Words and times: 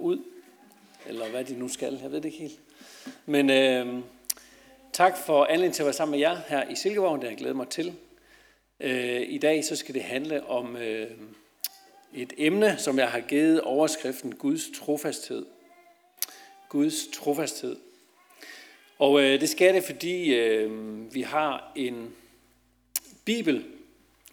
dem 0.00 0.06
ud, 0.06 0.18
eller 1.06 1.30
hvad 1.30 1.44
de 1.44 1.58
nu 1.58 1.68
skal, 1.68 1.98
jeg 2.02 2.12
ved 2.12 2.20
det 2.20 2.24
ikke 2.24 2.38
helt. 2.38 2.60
Men 3.26 3.50
øh, 3.50 4.02
tak 4.92 5.16
for 5.18 5.44
anledningen 5.44 5.72
til 5.72 5.82
at 5.82 5.86
være 5.86 5.92
sammen 5.92 6.10
med 6.10 6.18
jer 6.18 6.40
her 6.48 6.68
i 6.68 6.74
Silkeborg, 6.74 7.14
det 7.14 7.24
har 7.24 7.30
jeg 7.30 7.38
glædet 7.38 7.56
mig 7.56 7.68
til. 7.68 7.94
Øh, 8.80 9.22
I 9.28 9.38
dag 9.38 9.64
så 9.64 9.76
skal 9.76 9.94
det 9.94 10.02
handle 10.02 10.46
om 10.46 10.76
øh, 10.76 11.10
et 12.14 12.32
emne, 12.38 12.78
som 12.78 12.98
jeg 12.98 13.10
har 13.10 13.20
givet 13.20 13.60
overskriften 13.60 14.34
Guds 14.34 14.70
trofasthed. 14.78 15.46
Guds 16.68 17.06
trofasthed. 17.12 17.76
Og 18.98 19.22
øh, 19.22 19.40
det 19.40 19.48
skal 19.48 19.74
det, 19.74 19.84
fordi 19.84 20.34
øh, 20.34 20.70
vi 21.14 21.22
har 21.22 21.72
en 21.76 22.14
bibel, 23.24 23.64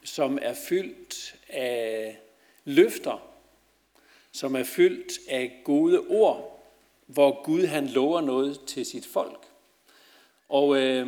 som 0.04 0.40
er 0.42 0.54
fyldt 0.54 1.36
af 1.50 2.18
løfter, 2.66 3.27
som 4.38 4.56
er 4.56 4.64
fyldt 4.64 5.20
af 5.30 5.62
gode 5.64 6.00
ord, 6.10 6.64
hvor 7.06 7.44
Gud 7.44 7.66
han 7.66 7.88
lover 7.88 8.22
noget 8.22 8.60
til 8.68 8.86
sit 8.86 9.06
folk. 9.06 9.46
Og 10.50 10.78
øh, 10.78 11.08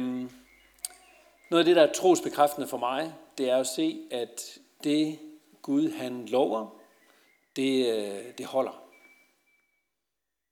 noget 1.50 1.60
af 1.60 1.66
det, 1.66 1.76
der 1.76 1.82
er 1.82 1.94
trosbekræftende 1.94 2.68
for 2.68 2.78
mig, 2.78 3.14
det 3.38 3.50
er 3.50 3.58
at 3.58 3.68
se, 3.68 4.00
at 4.12 4.60
det 4.84 5.20
Gud 5.62 5.92
han 5.92 6.26
lover, 6.26 6.82
det, 7.56 7.96
øh, 7.96 8.24
det 8.38 8.46
holder. 8.46 8.84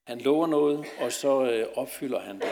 Han 0.03 0.21
lover 0.21 0.47
noget, 0.47 0.85
og 0.99 1.11
så 1.11 1.51
øh, 1.51 1.67
opfylder 1.75 2.19
han 2.19 2.35
det. 2.35 2.49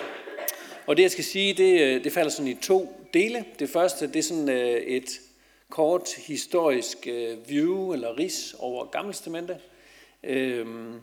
Og 0.88 0.98
det, 0.98 1.04
jeg 1.04 1.12
skal 1.12 1.23
sige, 1.23 1.54
det, 1.54 1.82
øh, 1.82 2.04
det 2.04 2.12
falder 2.12 2.32
sådan 2.32 2.52
i 2.52 2.55
to 2.55 2.96
dele. 3.13 3.46
Det 3.60 3.70
første, 3.70 4.07
det 4.07 4.16
er 4.16 4.23
sådan 4.23 4.49
øh, 4.49 4.82
et 4.82 5.21
kort 5.70 6.10
historisk 6.27 7.07
view 7.48 7.94
eller 7.94 8.20
ris 8.20 8.55
over 8.60 8.85
Gammelstamentet. 8.85 9.60
Øhm, 10.25 11.02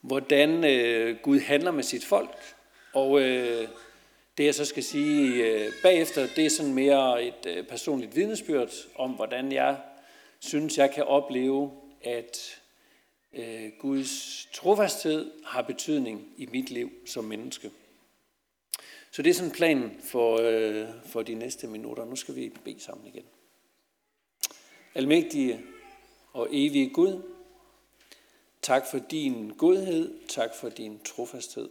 hvordan 0.00 0.64
øh, 0.64 1.16
Gud 1.22 1.40
handler 1.40 1.70
med 1.70 1.82
sit 1.82 2.04
folk. 2.04 2.36
Og 2.92 3.20
øh, 3.20 3.68
det, 4.38 4.44
jeg 4.44 4.54
så 4.54 4.64
skal 4.64 4.82
sige 4.82 5.46
øh, 5.46 5.72
bagefter, 5.82 6.26
det 6.36 6.46
er 6.46 6.50
sådan 6.50 6.74
mere 6.74 7.24
et 7.24 7.66
personligt 7.68 8.16
vidnesbyrd 8.16 8.70
om, 8.94 9.10
hvordan 9.10 9.52
jeg 9.52 9.76
synes, 10.38 10.78
jeg 10.78 10.90
kan 10.90 11.04
opleve, 11.04 11.70
at 12.02 12.60
øh, 13.32 13.70
Guds 13.78 14.46
trofasthed 14.52 15.30
har 15.44 15.62
betydning 15.62 16.26
i 16.36 16.46
mit 16.46 16.70
liv 16.70 16.90
som 17.06 17.24
menneske. 17.24 17.70
Så 19.10 19.22
det 19.22 19.30
er 19.30 19.34
sådan 19.34 19.52
planen 19.52 20.00
for, 20.04 20.40
øh, 20.42 20.88
for 21.06 21.22
de 21.22 21.34
næste 21.34 21.66
minutter. 21.66 22.04
Nu 22.04 22.16
skal 22.16 22.36
vi 22.36 22.52
bede 22.64 22.80
sammen 22.80 23.06
igen. 23.06 23.24
Almægtige 24.94 25.60
og 26.32 26.48
evige 26.50 26.90
Gud, 26.90 27.22
tak 28.68 28.86
for 28.86 28.98
din 28.98 29.56
godhed, 29.56 30.26
tak 30.28 30.54
for 30.54 30.68
din 30.68 31.00
trofasthed. 31.04 31.70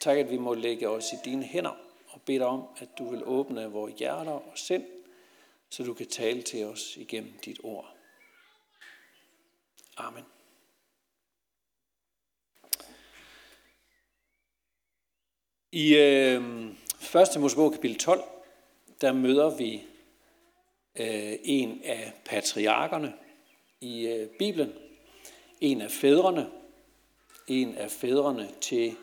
Tak, 0.00 0.18
at 0.18 0.30
vi 0.30 0.38
må 0.38 0.54
lægge 0.54 0.88
os 0.88 1.12
i 1.12 1.16
dine 1.24 1.44
hænder 1.44 1.76
og 2.06 2.22
bede 2.22 2.38
dig 2.38 2.46
om, 2.46 2.64
at 2.76 2.88
du 2.98 3.10
vil 3.10 3.22
åbne 3.24 3.70
vores 3.70 3.94
hjerter 3.98 4.32
og 4.32 4.52
sind, 4.54 4.84
så 5.70 5.82
du 5.82 5.94
kan 5.94 6.06
tale 6.06 6.42
til 6.42 6.64
os 6.64 6.96
igennem 6.96 7.32
dit 7.44 7.58
ord. 7.62 7.96
Amen. 9.96 10.24
I 15.72 15.94
øh, 15.96 16.70
1. 17.36 17.40
Mosebog 17.40 17.72
kapitel 17.72 17.98
12, 17.98 18.22
der 19.00 19.12
møder 19.12 19.56
vi 19.56 19.74
øh, 20.94 21.36
en 21.42 21.82
af 21.84 22.12
patriarkerne 22.24 23.27
i 23.80 24.06
øh, 24.06 24.28
Bibelen, 24.28 24.72
en 25.60 25.80
af 25.80 25.90
fædrene, 25.90 26.46
en 27.46 27.74
af 27.74 27.90
fædrene 27.90 28.48
til 28.60 28.94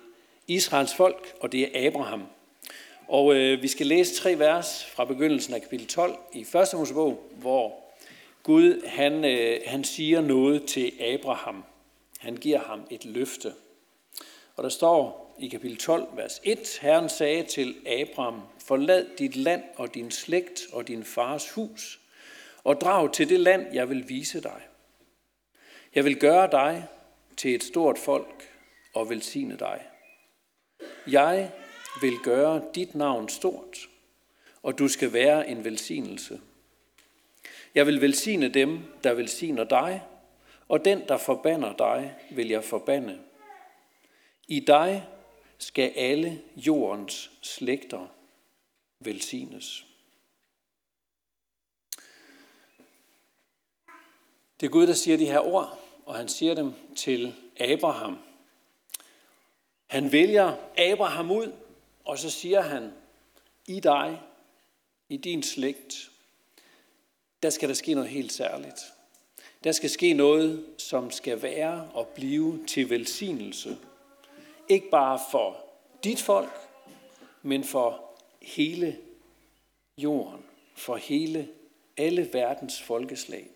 Israels 0.48 0.96
folk, 0.96 1.36
og 1.40 1.52
det 1.52 1.62
er 1.62 1.88
Abraham. 1.88 2.24
Og 3.08 3.36
øh, 3.36 3.62
vi 3.62 3.68
skal 3.68 3.88
læse 3.88 4.16
tre 4.16 4.40
vers 4.40 4.86
fra 4.86 5.06
begyndelsen 5.06 5.54
af 5.54 5.62
kapitel 5.62 5.88
12 5.88 6.18
i 6.34 6.42
1. 6.42 6.48
Mosebog, 6.74 7.24
hvor 7.32 7.86
Gud 8.44 8.88
han, 8.88 9.26
øh, 9.26 9.60
han 9.66 9.84
siger 9.84 10.22
noget 10.22 10.66
til 10.66 10.94
Abraham. 11.02 11.64
Han 12.20 12.38
giver 12.38 12.60
ham 12.60 12.82
et 12.90 13.06
løfte. 13.06 13.54
Og 14.56 14.64
der 14.64 14.70
står 14.70 15.36
i 15.40 15.48
kapitel 15.48 15.78
12, 15.78 16.08
vers 16.16 16.42
1, 16.44 16.80
Herren 16.82 17.10
sagde 17.10 17.44
til 17.44 17.76
Abraham, 17.88 18.42
forlad 18.60 19.06
dit 19.18 19.36
land 19.36 19.64
og 19.76 19.94
din 19.94 20.12
slægt 20.12 20.62
og 20.74 20.88
din 20.88 21.04
fars 21.04 21.50
hus, 21.50 22.00
og 22.66 22.82
drag 22.82 23.14
til 23.14 23.30
det 23.30 23.40
land, 23.40 23.74
jeg 23.74 23.90
vil 23.90 24.10
vise 24.10 24.42
dig. 24.42 24.62
Jeg 25.96 26.06
vil 26.06 26.20
gøre 26.20 26.52
dig 26.52 26.88
til 27.38 27.56
et 27.56 27.64
stort 27.64 27.98
folk 27.98 28.50
og 28.94 29.10
velsigne 29.10 29.58
dig. 29.58 29.82
Jeg 31.08 31.52
vil 32.02 32.18
gøre 32.24 32.62
dit 32.76 32.96
navn 32.96 33.30
stort, 33.30 33.90
og 34.64 34.80
du 34.80 34.88
skal 34.88 35.14
være 35.14 35.48
en 35.48 35.64
velsignelse. 35.64 36.42
Jeg 37.76 37.88
vil 37.88 38.02
velsigne 38.02 38.50
dem, 38.50 38.80
der 39.04 39.14
velsigner 39.14 39.64
dig, 39.64 40.04
og 40.68 40.86
den, 40.86 41.08
der 41.08 41.18
forbander 41.18 41.76
dig, 41.76 42.16
vil 42.32 42.48
jeg 42.48 42.64
forbande. 42.64 43.20
I 44.48 44.60
dig 44.60 45.08
skal 45.58 45.92
alle 45.96 46.42
jordens 46.56 47.32
slægter 47.42 48.08
velsignes. 49.00 49.86
Det 54.60 54.66
er 54.66 54.72
Gud, 54.72 54.88
der 54.88 54.94
siger 54.94 55.18
de 55.18 55.26
her 55.26 55.40
ord, 55.40 55.80
og 56.06 56.16
han 56.16 56.28
siger 56.28 56.54
dem 56.54 56.74
til 56.96 57.34
Abraham. 57.60 58.18
Han 59.88 60.12
vælger 60.12 60.56
Abraham 60.78 61.32
ud, 61.32 61.54
og 62.06 62.20
så 62.20 62.30
siger 62.30 62.62
han, 62.62 62.94
i 63.68 63.80
dig, 63.80 64.22
i 65.10 65.18
din 65.18 65.44
slægt, 65.44 66.12
der 67.44 67.50
skal 67.50 67.70
der 67.70 67.76
ske 67.76 67.94
noget 67.94 68.10
helt 68.10 68.34
særligt. 68.34 68.80
Der 69.64 69.72
skal 69.72 69.90
ske 69.90 70.14
noget, 70.14 70.66
som 70.78 71.12
skal 71.12 71.42
være 71.42 71.90
og 71.94 72.08
blive 72.08 72.66
til 72.68 72.90
velsignelse. 72.90 73.78
Ikke 74.70 74.90
bare 74.90 75.20
for 75.32 75.66
dit 76.04 76.22
folk, 76.22 76.52
men 77.42 77.64
for 77.64 78.02
hele 78.42 78.98
jorden, 79.98 80.46
for 80.76 80.96
hele 80.96 81.50
alle 81.98 82.30
verdens 82.34 82.82
folkeslag. 82.82 83.55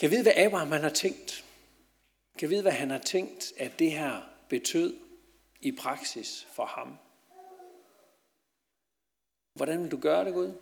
Kan 0.00 0.10
vide, 0.10 0.22
hvad 0.22 0.32
Abraham 0.36 0.72
han 0.72 0.82
har 0.82 0.90
tænkt? 0.90 1.44
Kan 2.38 2.50
vide, 2.50 2.62
hvad 2.62 2.72
han 2.72 2.90
har 2.90 2.98
tænkt, 2.98 3.52
at 3.56 3.78
det 3.78 3.92
her 3.92 4.20
betød 4.48 4.96
i 5.60 5.72
praksis 5.72 6.46
for 6.52 6.64
ham? 6.64 6.96
Hvordan 9.54 9.82
vil 9.82 9.90
du 9.90 9.96
gøre 9.96 10.24
det, 10.24 10.34
Gud? 10.34 10.52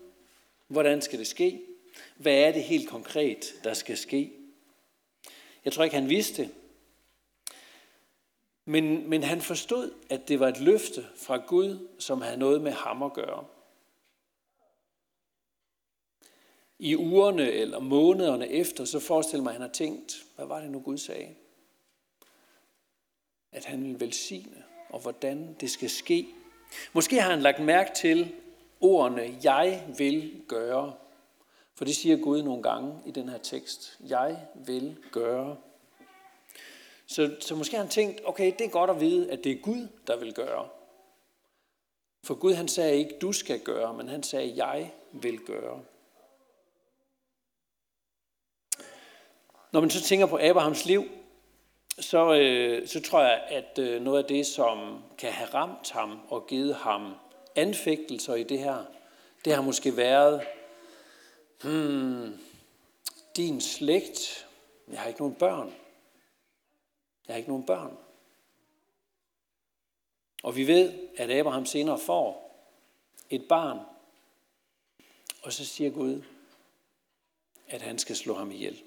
Hvordan 0.68 1.02
skal 1.02 1.18
det 1.18 1.26
ske? 1.26 1.62
Hvad 2.16 2.34
er 2.34 2.52
det 2.52 2.62
helt 2.62 2.88
konkret, 2.88 3.54
der 3.64 3.74
skal 3.74 3.96
ske? 3.96 4.32
Jeg 5.64 5.72
tror 5.72 5.84
ikke, 5.84 5.96
han 5.96 6.08
vidste. 6.08 6.50
Men, 8.64 9.10
men 9.10 9.22
han 9.22 9.40
forstod, 9.40 9.94
at 10.10 10.28
det 10.28 10.40
var 10.40 10.48
et 10.48 10.60
løfte 10.60 11.06
fra 11.16 11.36
Gud, 11.36 11.88
som 11.98 12.22
havde 12.22 12.36
noget 12.38 12.60
med 12.60 12.72
ham 12.72 13.02
at 13.02 13.12
gøre. 13.12 13.44
I 16.78 16.96
ugerne 16.96 17.50
eller 17.50 17.78
månederne 17.78 18.48
efter, 18.48 18.84
så 18.84 19.00
forestiller 19.00 19.42
mig, 19.42 19.50
at 19.50 19.54
han 19.54 19.62
har 19.62 19.72
tænkt, 19.72 20.24
hvad 20.36 20.46
var 20.46 20.60
det 20.60 20.70
nu 20.70 20.80
Gud 20.80 20.98
sagde? 20.98 21.34
At 23.52 23.64
han 23.64 23.84
vil 23.84 24.00
velsigne, 24.00 24.64
og 24.88 25.00
hvordan 25.00 25.56
det 25.60 25.70
skal 25.70 25.90
ske. 25.90 26.28
Måske 26.92 27.20
har 27.20 27.30
han 27.30 27.42
lagt 27.42 27.60
mærke 27.60 27.90
til, 27.96 28.34
ordene, 28.80 29.38
jeg 29.44 29.84
vil 29.98 30.42
gøre. 30.48 30.94
For 31.74 31.84
det 31.84 31.96
siger 31.96 32.16
Gud 32.16 32.42
nogle 32.42 32.62
gange 32.62 32.94
i 33.06 33.10
den 33.10 33.28
her 33.28 33.38
tekst. 33.38 33.98
Jeg 34.08 34.46
vil 34.54 34.96
gøre. 35.12 35.56
Så, 37.06 37.36
så 37.40 37.54
måske 37.54 37.76
har 37.76 37.82
han 37.82 37.90
tænkt, 37.90 38.20
okay, 38.24 38.52
det 38.58 38.66
er 38.66 38.70
godt 38.70 38.90
at 38.90 39.00
vide, 39.00 39.30
at 39.30 39.44
det 39.44 39.52
er 39.52 39.60
Gud, 39.62 39.88
der 40.06 40.16
vil 40.16 40.34
gøre. 40.34 40.68
For 42.24 42.34
Gud 42.34 42.54
han 42.54 42.68
sagde 42.68 42.96
ikke, 42.96 43.18
du 43.20 43.32
skal 43.32 43.60
gøre, 43.60 43.94
men 43.94 44.08
han 44.08 44.22
sagde, 44.22 44.64
jeg 44.64 44.92
vil 45.12 45.38
gøre. 45.38 45.82
Når 49.72 49.80
man 49.80 49.90
så 49.90 50.02
tænker 50.02 50.26
på 50.26 50.38
Abrahams 50.42 50.86
liv, 50.86 51.04
så, 52.00 52.34
øh, 52.34 52.88
så 52.88 53.02
tror 53.02 53.20
jeg, 53.20 53.42
at 53.48 53.78
øh, 53.78 54.02
noget 54.02 54.22
af 54.22 54.28
det, 54.28 54.46
som 54.46 55.02
kan 55.18 55.32
have 55.32 55.48
ramt 55.54 55.90
ham 55.90 56.20
og 56.28 56.46
givet 56.46 56.74
ham 56.74 57.14
anfægtelser 57.56 58.34
i 58.34 58.42
det 58.42 58.58
her, 58.58 58.84
det 59.44 59.54
har 59.54 59.62
måske 59.62 59.96
været, 59.96 60.42
hmm, 61.62 62.38
din 63.36 63.60
slægt, 63.60 64.46
jeg 64.88 65.00
har 65.00 65.08
ikke 65.08 65.20
nogen 65.20 65.34
børn. 65.34 65.74
Jeg 67.26 67.34
har 67.34 67.38
ikke 67.38 67.50
nogen 67.50 67.66
børn. 67.66 67.96
Og 70.42 70.56
vi 70.56 70.66
ved, 70.66 70.92
at 71.16 71.30
Abraham 71.30 71.66
senere 71.66 71.98
får 71.98 72.48
et 73.30 73.48
barn, 73.48 73.78
og 75.42 75.52
så 75.52 75.66
siger 75.66 75.90
Gud, 75.90 76.22
at 77.68 77.82
han 77.82 77.98
skal 77.98 78.16
slå 78.16 78.34
ham 78.34 78.50
ihjel. 78.50 78.82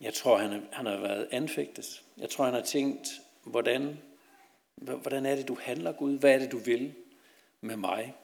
Jeg 0.00 0.14
tror, 0.14 0.38
han, 0.38 0.66
han 0.72 0.86
har 0.86 0.96
været 0.96 1.28
anfægtet. 1.30 2.02
Jeg 2.18 2.30
tror, 2.30 2.44
han 2.44 2.54
har 2.54 2.62
tænkt, 2.62 3.08
hvordan, 3.44 3.98
hvordan 4.76 5.26
er 5.26 5.36
det, 5.36 5.48
du 5.48 5.56
handler, 5.60 5.92
Gud? 5.92 6.18
Hvad 6.18 6.34
er 6.34 6.38
det, 6.38 6.52
du 6.52 6.58
vil 6.58 6.94
med 7.60 7.76
mig? 7.76 8.14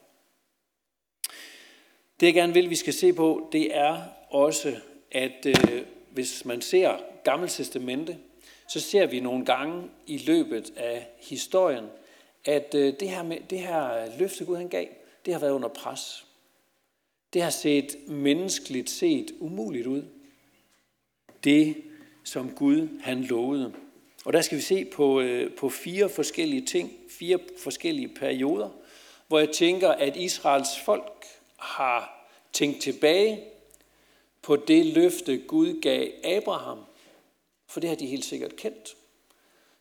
Det, 2.21 2.26
jeg 2.26 2.35
gerne 2.35 2.55
vil, 2.55 2.71
vi 2.71 2.76
skal 2.76 2.93
se 2.93 3.12
på, 3.12 3.49
det 3.53 3.76
er 3.76 4.03
også, 4.31 4.76
at 5.12 5.47
øh, 5.47 5.87
hvis 6.11 6.44
man 6.44 6.62
ser 6.62 6.99
Gamle 7.25 7.49
Testamente, 7.49 8.19
så 8.69 8.81
ser 8.81 9.06
vi 9.06 9.21
nogle 9.21 9.44
gange 9.44 9.91
i 10.06 10.19
løbet 10.19 10.73
af 10.76 11.06
historien, 11.19 11.85
at 12.44 12.75
øh, 12.75 12.94
det, 13.00 13.11
her 13.11 13.23
med, 13.23 13.38
det 13.50 13.59
her 13.59 14.19
løfte 14.19 14.44
Gud 14.44 14.56
han 14.56 14.69
gav, 14.69 14.87
det 15.25 15.32
har 15.32 15.41
været 15.41 15.53
under 15.53 15.69
pres. 15.69 16.26
Det 17.32 17.43
har 17.43 17.50
set 17.50 17.97
menneskeligt 18.09 18.91
set 18.91 19.32
umuligt 19.41 19.87
ud. 19.87 20.03
Det, 21.44 21.76
som 22.25 22.55
Gud 22.55 23.00
han 23.00 23.23
lovede. 23.23 23.75
Og 24.25 24.32
der 24.32 24.41
skal 24.41 24.58
vi 24.58 24.62
se 24.62 24.85
på, 24.85 25.20
øh, 25.20 25.56
på 25.56 25.69
fire 25.69 26.08
forskellige 26.08 26.67
ting, 26.67 26.93
fire 27.11 27.38
forskellige 27.58 28.08
perioder, 28.08 28.70
hvor 29.29 29.38
jeg 29.38 29.50
tænker, 29.50 29.88
at 29.88 30.17
Israels 30.17 30.79
folk 30.85 31.25
har 31.56 32.29
tænkt 32.52 32.82
tilbage 32.82 33.44
på 34.43 34.56
det 34.56 34.87
løfte, 34.87 35.38
Gud 35.38 35.81
gav 35.81 36.11
Abraham. 36.25 36.79
For 37.67 37.81
det 37.81 37.88
har 37.88 37.97
de 37.97 38.06
helt 38.06 38.25
sikkert 38.25 38.56
kendt. 38.56 38.97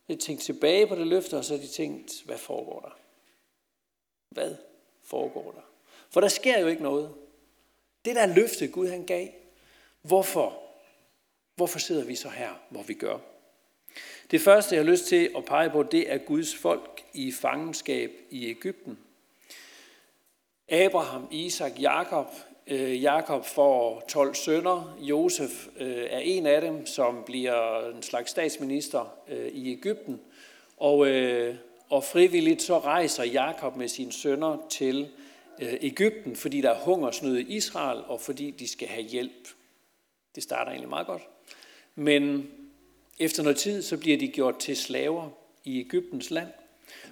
De 0.08 0.12
har 0.12 0.20
tænkt 0.20 0.42
tilbage 0.42 0.86
på 0.86 0.94
det 0.94 1.06
løfte, 1.06 1.36
og 1.36 1.44
så 1.44 1.54
har 1.54 1.62
de 1.62 1.68
tænkt, 1.68 2.22
hvad 2.24 2.38
foregår 2.38 2.80
der? 2.80 2.98
Hvad 4.28 4.56
foregår 5.02 5.52
der? 5.52 5.60
For 6.10 6.20
der 6.20 6.28
sker 6.28 6.60
jo 6.60 6.66
ikke 6.66 6.82
noget. 6.82 7.14
Det 8.04 8.16
der 8.16 8.26
løfte, 8.26 8.68
Gud 8.68 8.88
han 8.88 9.06
gav, 9.06 9.28
hvorfor? 10.02 10.63
Hvorfor 11.56 11.78
sidder 11.78 12.04
vi 12.04 12.14
så 12.14 12.28
her, 12.28 12.50
hvor 12.70 12.82
vi 12.82 12.94
gør? 12.94 13.18
Det 14.30 14.40
første, 14.40 14.74
jeg 14.74 14.84
har 14.84 14.90
lyst 14.90 15.06
til 15.06 15.30
at 15.36 15.44
pege 15.44 15.70
på, 15.70 15.82
det 15.82 16.12
er 16.12 16.18
Guds 16.18 16.56
folk 16.56 17.02
i 17.14 17.32
fangenskab 17.32 18.10
i 18.30 18.46
Ægypten. 18.46 18.98
Abraham, 20.68 21.28
Isak, 21.30 21.72
Jakob. 21.80 22.26
Øh, 22.66 23.02
Jakob 23.02 23.44
får 23.44 24.04
12 24.08 24.34
sønner. 24.34 24.96
Josef 25.00 25.66
øh, 25.76 26.06
er 26.10 26.18
en 26.18 26.46
af 26.46 26.60
dem, 26.60 26.86
som 26.86 27.22
bliver 27.26 27.88
en 27.90 28.02
slags 28.02 28.30
statsminister 28.30 29.14
øh, 29.28 29.48
i 29.48 29.72
Ægypten. 29.72 30.20
Og, 30.76 30.98
og 31.88 32.04
frivilligt 32.04 32.62
så 32.62 32.78
rejser 32.78 33.24
Jakob 33.24 33.76
med 33.76 33.88
sine 33.88 34.12
sønner 34.12 34.66
til 34.70 35.08
Ægypten, 35.60 36.36
fordi 36.36 36.60
der 36.60 36.70
er 36.70 36.80
hungersnød 36.80 37.38
i 37.38 37.56
Israel, 37.56 38.02
og 38.06 38.20
fordi 38.20 38.50
de 38.50 38.68
skal 38.68 38.88
have 38.88 39.02
hjælp. 39.02 39.48
Det 40.34 40.42
starter 40.42 40.70
egentlig 40.70 40.88
meget 40.88 41.06
godt. 41.06 41.22
Men 41.94 42.50
efter 43.18 43.42
noget 43.42 43.58
tid, 43.58 43.82
så 43.82 43.96
bliver 43.96 44.18
de 44.18 44.28
gjort 44.28 44.58
til 44.58 44.76
slaver 44.76 45.30
i 45.64 45.80
Ægyptens 45.80 46.30
land, 46.30 46.48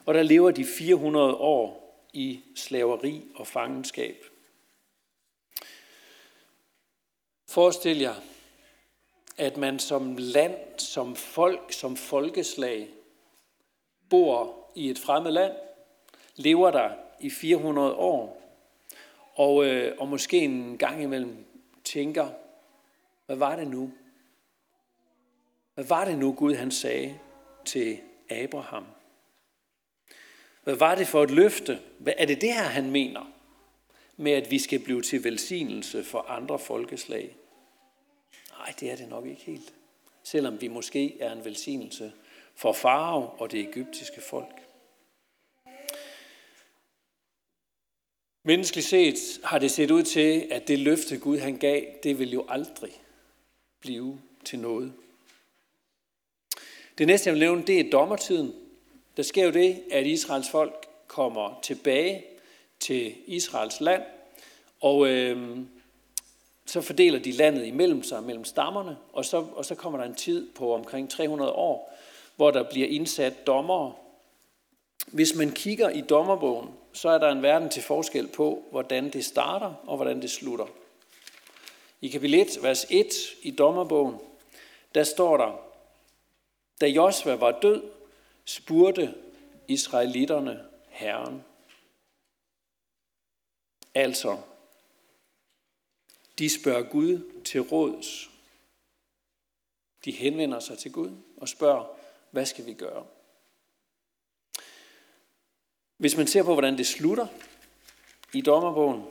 og 0.07 0.15
der 0.15 0.23
lever 0.23 0.51
de 0.51 0.65
400 0.65 1.35
år 1.35 1.83
i 2.13 2.41
slaveri 2.55 3.23
og 3.35 3.47
fangenskab. 3.47 4.25
Forestil 7.49 7.99
jer, 7.99 8.15
at 9.37 9.57
man 9.57 9.79
som 9.79 10.17
land, 10.19 10.79
som 10.79 11.17
folk, 11.17 11.73
som 11.73 11.97
folkeslag, 11.97 12.89
bor 14.11 14.71
i 14.75 14.91
et 14.91 14.99
fremmed 14.99 15.31
land, 15.31 15.53
lever 16.37 16.71
der 16.71 16.91
i 17.21 17.31
400 17.31 17.95
år, 17.95 18.43
og, 19.35 19.65
øh, 19.67 19.97
og 19.99 20.09
måske 20.09 20.39
en 20.39 20.79
gang 20.79 21.03
imellem 21.03 21.45
tænker, 21.85 22.29
hvad 23.27 23.37
var 23.37 23.57
det 23.57 23.69
nu? 23.69 23.93
Hvad 25.75 25.85
var 25.85 26.05
det 26.05 26.19
nu, 26.19 26.33
Gud 26.33 26.55
han 26.55 26.71
sagde 26.71 27.19
til 27.65 28.01
Abraham? 28.31 28.87
Hvad 30.65 30.75
var 30.75 30.95
det 30.95 31.07
for 31.07 31.23
et 31.23 31.31
løfte? 31.31 31.81
Hvad 31.99 32.13
er 32.17 32.27
det 32.27 32.41
det 32.41 32.55
her, 32.55 32.63
han 32.63 32.91
mener 32.91 33.33
med, 34.17 34.33
at 34.33 34.51
vi 34.51 34.59
skal 34.59 34.79
blive 34.79 35.03
til 35.03 35.25
velsignelse 35.25 36.05
for 36.05 36.19
andre 36.19 36.59
folkeslag? 36.59 37.37
Nej, 38.59 38.75
det 38.81 38.91
er 38.91 38.97
det 38.97 39.09
nok 39.09 39.27
ikke 39.27 39.43
helt. 39.43 39.75
Selvom 40.23 40.61
vi 40.61 40.69
måske 40.69 41.21
er 41.21 41.33
en 41.33 41.45
velsignelse 41.45 42.13
for 42.55 42.73
farve 42.73 43.29
og 43.29 43.51
det 43.51 43.61
egyptiske 43.61 44.21
folk. 44.21 44.63
Menneskeligt 48.45 48.87
set 48.87 49.41
har 49.45 49.59
det 49.59 49.71
set 49.71 49.91
ud 49.91 50.03
til, 50.03 50.49
at 50.51 50.69
det 50.69 50.79
løfte 50.79 51.19
Gud 51.19 51.39
han 51.39 51.57
gav, 51.57 51.85
det 52.03 52.19
vil 52.19 52.33
jo 52.33 52.47
aldrig 52.49 53.03
blive 53.81 54.21
til 54.45 54.59
noget. 54.59 54.93
Det 56.99 57.07
næste, 57.07 57.29
jeg 57.29 57.35
vil 57.35 57.41
nævne, 57.41 57.63
det 57.63 57.81
er 57.81 57.91
dommertiden. 57.91 58.55
Der 59.17 59.23
sker 59.23 59.45
jo 59.45 59.51
det, 59.51 59.83
at 59.91 60.07
Israels 60.07 60.51
folk 60.51 60.87
kommer 61.07 61.59
tilbage 61.63 62.25
til 62.81 63.15
Israels 63.27 63.81
land, 63.81 64.03
og 64.81 65.09
øh, 65.09 65.59
så 66.67 66.81
fordeler 66.81 67.19
de 67.19 67.33
landet 67.33 67.67
imellem 67.67 68.03
sig, 68.03 68.23
mellem 68.23 68.45
stammerne, 68.45 68.97
og 69.13 69.25
så, 69.25 69.47
og 69.55 69.65
så 69.65 69.75
kommer 69.75 69.99
der 69.99 70.05
en 70.05 70.15
tid 70.15 70.49
på 70.55 70.75
omkring 70.75 71.11
300 71.11 71.53
år, 71.53 71.99
hvor 72.37 72.51
der 72.51 72.63
bliver 72.63 72.89
indsat 72.89 73.47
dommere. 73.47 73.93
Hvis 75.07 75.35
man 75.35 75.51
kigger 75.51 75.91
i 75.91 76.01
dommerbogen, 76.01 76.69
så 76.93 77.09
er 77.09 77.19
der 77.19 77.31
en 77.31 77.43
verden 77.43 77.69
til 77.69 77.83
forskel 77.83 78.29
på, 78.29 78.63
hvordan 78.71 79.11
det 79.11 79.25
starter 79.25 79.75
og 79.87 79.97
hvordan 79.97 80.23
det 80.23 80.31
slutter. 80.31 80.67
I 82.01 82.09
kapitel 82.09 82.41
1, 82.41 82.59
vers 82.63 82.87
1 82.91 83.07
i 83.43 83.51
dommerbogen, 83.51 84.15
der 84.95 85.05
står 85.05 85.37
der, 85.37 85.72
da 86.83 86.87
Josva 86.87 87.35
var 87.35 87.61
død, 87.61 87.91
spurgte 88.45 89.15
israelitterne 89.69 90.69
Herren. 90.89 91.45
Altså, 93.95 94.41
de 96.39 96.61
spørger 96.61 96.83
Gud 96.83 97.43
til 97.45 97.61
råds. 97.61 98.31
De 100.05 100.13
henvender 100.13 100.61
sig 100.61 100.79
til 100.79 100.93
Gud 100.93 101.17
og 101.37 101.49
spørger, 101.49 101.97
hvad 102.31 102.47
skal 102.47 102.67
vi 102.67 102.75
gøre? 102.75 103.07
Hvis 105.97 106.17
man 106.17 106.27
ser 106.27 106.43
på, 106.43 106.53
hvordan 106.53 106.79
det 106.79 106.87
slutter 106.87 107.27
i 108.33 108.41
dommerbogen, 108.41 109.05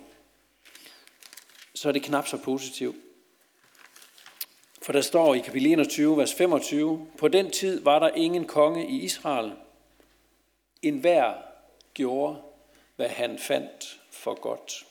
så 1.75 1.87
er 1.87 1.91
det 1.91 2.03
knap 2.03 2.27
så 2.27 2.37
positivt. 2.43 2.95
For 4.81 4.93
der 4.93 5.01
står 5.01 5.35
i 5.35 5.39
kapitel 5.39 5.67
21, 5.67 6.17
vers 6.17 6.33
25, 6.33 7.07
på 7.17 7.27
den 7.27 7.51
tid 7.51 7.83
var 7.83 7.99
der 7.99 8.09
ingen 8.09 8.45
konge 8.45 8.87
i 8.87 8.99
Israel. 8.99 9.51
En 10.81 10.97
hver 10.97 11.33
gjorde, 11.93 12.41
hvad 12.95 13.07
han 13.07 13.39
fandt 13.39 13.99
for 14.11 14.33
godt. 14.33 14.85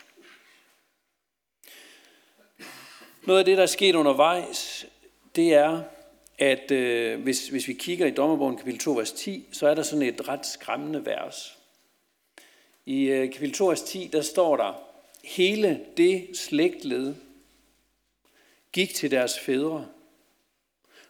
Noget 3.26 3.38
af 3.38 3.44
det, 3.44 3.56
der 3.56 3.62
er 3.62 3.66
sket 3.66 3.94
undervejs, 3.94 4.86
det 5.36 5.54
er, 5.54 5.82
at 6.38 6.70
øh, 6.70 7.22
hvis, 7.22 7.48
hvis 7.48 7.68
vi 7.68 7.72
kigger 7.72 8.06
i 8.06 8.10
dommerbogen 8.10 8.56
kapitel 8.56 8.80
2, 8.80 8.92
vers 8.92 9.12
10, 9.12 9.46
så 9.52 9.68
er 9.68 9.74
der 9.74 9.82
sådan 9.82 10.02
et 10.02 10.28
ret 10.28 10.46
skræmmende 10.46 11.06
vers. 11.06 11.58
I 12.86 13.04
øh, 13.04 13.32
kapitel 13.32 13.54
2, 13.54 13.66
vers 13.66 13.82
10, 13.82 14.10
der 14.12 14.22
står 14.22 14.56
der, 14.56 14.82
hele 15.24 15.80
det 15.96 16.36
slægtled, 16.36 17.14
gik 18.72 18.94
til 18.94 19.10
deres 19.10 19.38
fædre. 19.38 19.88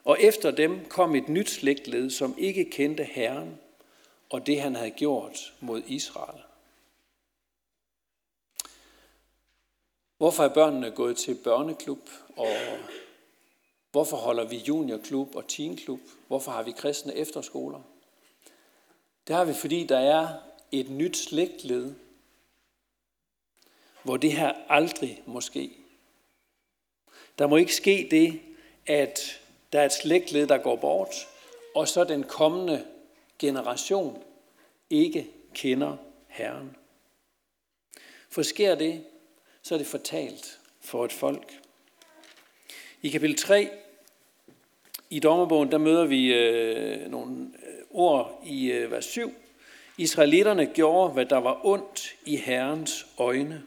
Og 0.05 0.17
efter 0.21 0.51
dem 0.51 0.85
kom 0.89 1.15
et 1.15 1.29
nyt 1.29 1.51
slægtled, 1.51 2.11
som 2.11 2.35
ikke 2.39 2.65
kendte 2.65 3.05
Herren 3.05 3.59
og 4.31 4.47
det, 4.47 4.61
han 4.61 4.75
havde 4.75 4.91
gjort 4.91 5.55
mod 5.61 5.83
Israel. 5.87 6.43
Hvorfor 10.17 10.45
er 10.45 10.55
børnene 10.55 10.91
gået 10.91 11.17
til 11.17 11.39
børneklub, 11.45 12.09
og 12.37 12.57
hvorfor 13.91 14.17
holder 14.17 14.45
vi 14.45 14.57
juniorklub 14.57 15.37
og 15.37 15.49
teenklub? 15.49 16.01
Hvorfor 16.27 16.51
har 16.51 16.63
vi 16.63 16.73
kristne 16.73 17.15
efterskoler? 17.15 17.83
Det 19.27 19.37
har 19.37 19.45
vi, 19.45 19.53
fordi 19.53 19.87
der 19.87 19.99
er 19.99 20.29
et 20.73 20.91
nyt 20.91 21.17
slægtled, 21.17 21.95
hvor 24.03 24.17
det 24.17 24.33
her 24.33 24.53
aldrig 24.69 25.23
må 25.27 25.41
ske. 25.41 25.80
Der 27.41 27.47
må 27.47 27.57
ikke 27.57 27.75
ske 27.75 28.09
det, 28.11 28.41
at 28.87 29.41
der 29.73 29.81
er 29.81 29.85
et 29.85 29.93
slægtled, 29.93 30.47
der 30.47 30.59
går 30.59 30.77
bort, 30.77 31.29
og 31.75 31.89
så 31.89 32.05
den 32.05 32.23
kommende 32.23 32.85
generation 33.39 34.23
ikke 34.91 35.27
kender 35.55 35.97
Herren. 36.29 36.77
For 38.31 38.43
sker 38.43 38.75
det, 38.75 39.05
så 39.63 39.75
er 39.75 39.79
det 39.79 39.87
fortalt 39.87 40.59
for 40.81 41.05
et 41.05 41.13
folk. 41.13 41.61
I 43.03 43.09
kapitel 43.09 43.37
3 43.37 43.71
i 45.11 45.19
dommerbogen, 45.19 45.71
der 45.71 45.79
møder 45.79 46.05
vi 46.05 46.35
øh, 46.35 47.11
nogle 47.11 47.53
øh, 47.67 47.85
ord 47.91 48.43
i 48.47 48.71
øh, 48.71 48.91
vers 48.91 49.05
7. 49.05 49.35
Israelitterne 49.99 50.67
gjorde, 50.67 51.13
hvad 51.13 51.27
der 51.27 51.39
var 51.39 51.67
ondt 51.67 52.17
i 52.25 52.37
Herrens 52.37 53.07
øjne. 53.19 53.63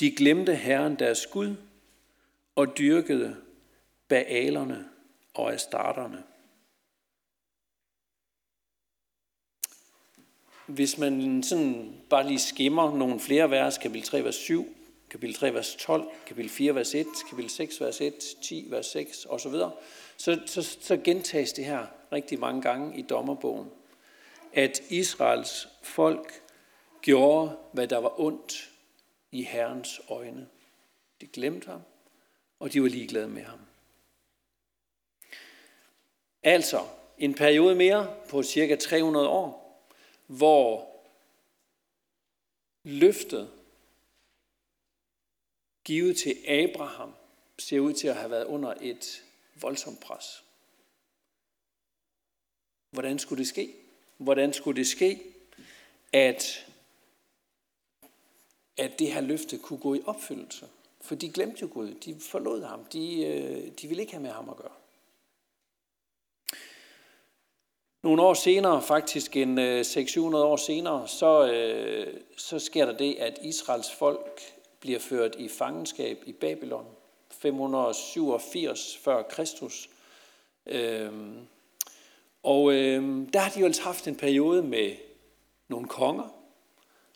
De 0.00 0.10
glemte 0.10 0.54
Herren 0.54 0.98
deres 0.98 1.26
Gud 1.26 1.56
og 2.54 2.78
dyrkede 2.78 3.36
baalerne 4.08 4.88
og 5.34 5.52
astarterne. 5.52 6.22
Hvis 10.66 10.98
man 10.98 11.42
sådan 11.42 12.00
bare 12.10 12.26
lige 12.26 12.38
skimmer 12.38 12.96
nogle 12.96 13.20
flere 13.20 13.50
vers, 13.50 13.78
kapitel 13.78 14.08
3, 14.08 14.24
vers 14.24 14.34
7, 14.34 14.76
kapitel 15.10 15.34
3, 15.34 15.54
vers 15.54 15.74
12, 15.74 16.10
kapitel 16.26 16.50
4, 16.50 16.74
vers 16.74 16.94
1, 16.94 17.06
kapitel 17.30 17.50
6, 17.50 17.80
vers 17.80 18.00
1, 18.00 18.14
10, 18.42 18.66
vers 18.70 18.86
6 18.86 19.26
osv., 19.30 19.54
så, 20.16 20.40
så, 20.46 20.62
så 20.80 20.96
gentages 21.04 21.52
det 21.52 21.64
her 21.64 21.86
rigtig 22.12 22.40
mange 22.40 22.62
gange 22.62 22.98
i 22.98 23.02
dommerbogen, 23.02 23.70
at 24.52 24.82
Israels 24.88 25.68
folk 25.82 26.42
gjorde, 27.02 27.56
hvad 27.72 27.88
der 27.88 27.98
var 27.98 28.20
ondt 28.20 28.70
i 29.30 29.42
Herrens 29.42 30.00
øjne. 30.08 30.48
De 31.20 31.26
glemte 31.26 31.66
ham, 31.66 31.80
og 32.62 32.72
de 32.72 32.82
var 32.82 32.88
ligeglade 32.88 33.28
med 33.28 33.42
ham. 33.42 33.60
Altså, 36.42 36.88
en 37.18 37.34
periode 37.34 37.74
mere 37.74 38.16
på 38.28 38.42
cirka 38.42 38.76
300 38.76 39.28
år, 39.28 39.82
hvor 40.26 40.96
løftet 42.84 43.50
givet 45.84 46.16
til 46.16 46.36
Abraham 46.48 47.14
ser 47.58 47.80
ud 47.80 47.92
til 47.92 48.08
at 48.08 48.16
have 48.16 48.30
været 48.30 48.44
under 48.44 48.74
et 48.80 49.24
voldsomt 49.54 50.00
pres. 50.00 50.44
Hvordan 52.90 53.18
skulle 53.18 53.38
det 53.38 53.48
ske? 53.48 53.74
Hvordan 54.16 54.52
skulle 54.52 54.76
det 54.76 54.86
ske, 54.86 55.22
at, 56.12 56.66
at 58.76 58.98
det 58.98 59.12
her 59.12 59.20
løfte 59.20 59.58
kunne 59.58 59.80
gå 59.80 59.94
i 59.94 60.02
opfyldelse? 60.06 60.68
For 61.02 61.14
de 61.14 61.28
glemte 61.28 61.62
jo 61.62 61.68
Gud. 61.72 61.94
De 61.94 62.16
forlod 62.20 62.64
ham. 62.64 62.84
De, 62.84 63.24
øh, 63.24 63.72
de 63.80 63.88
ville 63.88 64.02
ikke 64.02 64.12
have 64.12 64.22
med 64.22 64.30
ham 64.30 64.48
at 64.48 64.56
gøre. 64.56 64.72
Nogle 68.02 68.22
år 68.22 68.34
senere, 68.34 68.82
faktisk 68.82 69.36
en 69.36 69.58
øh, 69.58 69.80
600-700 69.80 70.36
år 70.36 70.56
senere, 70.56 71.08
så, 71.08 71.52
øh, 71.52 72.20
så 72.36 72.58
sker 72.58 72.86
der 72.86 72.96
det, 72.96 73.14
at 73.14 73.38
Israels 73.42 73.92
folk 73.92 74.40
bliver 74.80 74.98
ført 74.98 75.36
i 75.38 75.48
fangenskab 75.48 76.22
i 76.26 76.32
Babylon. 76.32 76.86
587 77.30 78.96
før 78.96 79.22
Kristus. 79.22 79.90
Øhm, 80.66 81.38
og 82.42 82.72
øhm, 82.72 83.26
der 83.26 83.38
har 83.40 83.50
de 83.50 83.60
jo 83.60 83.66
altså 83.66 83.82
haft 83.82 84.08
en 84.08 84.16
periode 84.16 84.62
med 84.62 84.96
nogle 85.68 85.88
konger, 85.88 86.28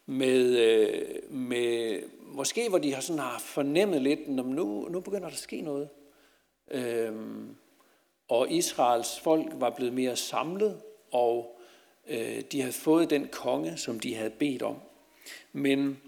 med, 0.07 0.59
øh, 0.59 1.33
med 1.33 2.03
måske 2.27 2.69
hvor 2.69 2.79
de 2.79 2.95
har 2.95 3.01
sådan 3.01 3.23
har 3.23 3.39
fornemmet 3.39 4.03
lidt, 4.03 4.21
at 4.21 4.29
nu, 4.29 4.89
nu 4.91 5.01
begynder 5.01 5.29
der 5.29 5.35
at 5.35 5.39
ske 5.39 5.61
noget. 5.61 5.89
Øhm, 6.71 7.57
og 8.29 8.51
Israels 8.51 9.21
folk 9.21 9.47
var 9.55 9.71
blevet 9.71 9.93
mere 9.93 10.17
samlet, 10.17 10.81
og 11.13 11.61
øh, 12.07 12.41
de 12.53 12.61
havde 12.61 12.73
fået 12.73 13.11
den 13.11 13.29
konge, 13.29 13.77
som 13.77 14.01
de 14.01 14.15
havde 14.15 14.31
bedt 14.31 14.63
om. 14.63 14.77
Men, 15.53 16.01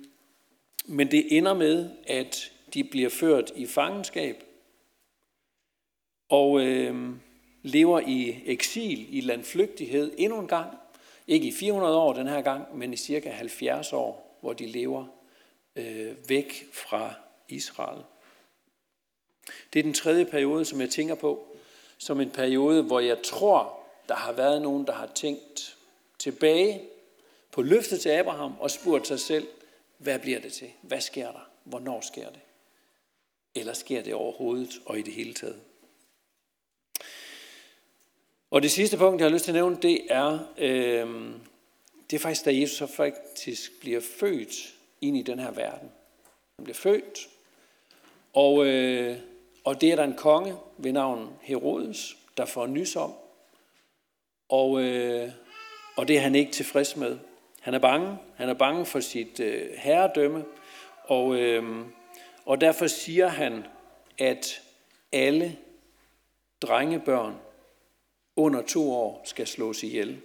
men 0.84 1.10
det 1.10 1.36
ender 1.36 1.54
med, 1.54 1.90
at 2.06 2.52
de 2.74 2.84
bliver 2.84 3.10
ført 3.10 3.52
i 3.56 3.66
fangenskab 3.66 4.44
og 6.28 6.60
øh, 6.60 7.10
lever 7.62 8.00
i 8.00 8.42
eksil, 8.46 9.16
i 9.16 9.20
landflygtighed 9.20 10.12
endnu 10.18 10.40
en 10.40 10.46
gang. 10.46 10.76
Ikke 11.26 11.46
i 11.46 11.52
400 11.52 11.96
år 11.96 12.12
den 12.12 12.26
her 12.26 12.40
gang, 12.40 12.78
men 12.78 12.92
i 12.92 12.96
cirka 12.96 13.30
70 13.30 13.92
år, 13.92 14.38
hvor 14.40 14.52
de 14.52 14.66
lever 14.66 15.06
øh, 15.78 16.28
væk 16.28 16.64
fra 16.72 17.14
Israel. 17.48 18.02
Det 19.72 19.78
er 19.78 19.82
den 19.82 19.94
tredje 19.94 20.24
periode, 20.24 20.64
som 20.64 20.80
jeg 20.80 20.90
tænker 20.90 21.14
på, 21.14 21.56
som 21.98 22.20
en 22.20 22.30
periode, 22.30 22.82
hvor 22.82 23.00
jeg 23.00 23.22
tror, 23.22 23.78
der 24.08 24.14
har 24.14 24.32
været 24.32 24.62
nogen, 24.62 24.86
der 24.86 24.92
har 24.92 25.10
tænkt 25.14 25.76
tilbage 26.18 26.82
på 27.52 27.62
løftet 27.62 28.00
til 28.00 28.08
Abraham 28.08 28.54
og 28.60 28.70
spurgt 28.70 29.06
sig 29.06 29.20
selv, 29.20 29.48
hvad 29.98 30.18
bliver 30.18 30.40
det 30.40 30.52
til? 30.52 30.70
Hvad 30.82 31.00
sker 31.00 31.32
der? 31.32 31.50
Hvornår 31.64 32.00
sker 32.00 32.30
det? 32.30 32.40
Eller 33.54 33.72
sker 33.72 34.02
det 34.02 34.14
overhovedet 34.14 34.80
og 34.86 34.98
i 34.98 35.02
det 35.02 35.14
hele 35.14 35.34
taget? 35.34 35.60
Og 38.50 38.62
det 38.62 38.70
sidste 38.70 38.96
punkt, 38.96 39.20
jeg 39.20 39.28
har 39.28 39.32
lyst 39.32 39.44
til 39.44 39.52
at 39.52 39.54
nævne, 39.54 39.78
det 39.82 40.00
er, 40.10 40.38
øh, 40.58 41.30
det 42.10 42.16
er 42.16 42.20
faktisk, 42.20 42.44
da 42.44 42.60
Jesus 42.60 42.76
så 42.76 42.86
faktisk 42.86 43.80
bliver 43.80 44.00
født 44.00 44.77
ind 45.00 45.16
i 45.16 45.22
den 45.22 45.38
her 45.38 45.50
verden. 45.50 45.90
Han 46.58 46.64
blev 46.64 46.74
født, 46.74 47.28
og, 48.32 48.66
øh, 48.66 49.16
og 49.64 49.80
det 49.80 49.92
er 49.92 49.96
der 49.96 50.04
en 50.04 50.16
konge 50.16 50.56
ved 50.76 50.92
navn 50.92 51.36
Herodes, 51.42 52.16
der 52.36 52.44
får 52.44 52.66
nys 52.66 52.96
om. 52.96 53.14
Og, 54.48 54.82
øh, 54.82 55.30
og 55.96 56.08
det 56.08 56.16
er 56.16 56.20
han 56.20 56.34
ikke 56.34 56.52
tilfreds 56.52 56.96
med. 56.96 57.18
Han 57.60 57.74
er 57.74 57.78
bange. 57.78 58.18
Han 58.36 58.48
er 58.48 58.54
bange 58.54 58.86
for 58.86 59.00
sit 59.00 59.40
øh, 59.40 59.70
herredømme. 59.76 60.44
Og, 61.04 61.36
øh, 61.36 61.86
og 62.44 62.60
derfor 62.60 62.86
siger 62.86 63.28
han, 63.28 63.66
at 64.18 64.62
alle 65.12 65.56
drengebørn 66.62 67.34
under 68.36 68.62
to 68.62 68.92
år 68.92 69.22
skal 69.24 69.46
slås 69.46 69.82
ihjel. 69.82 70.20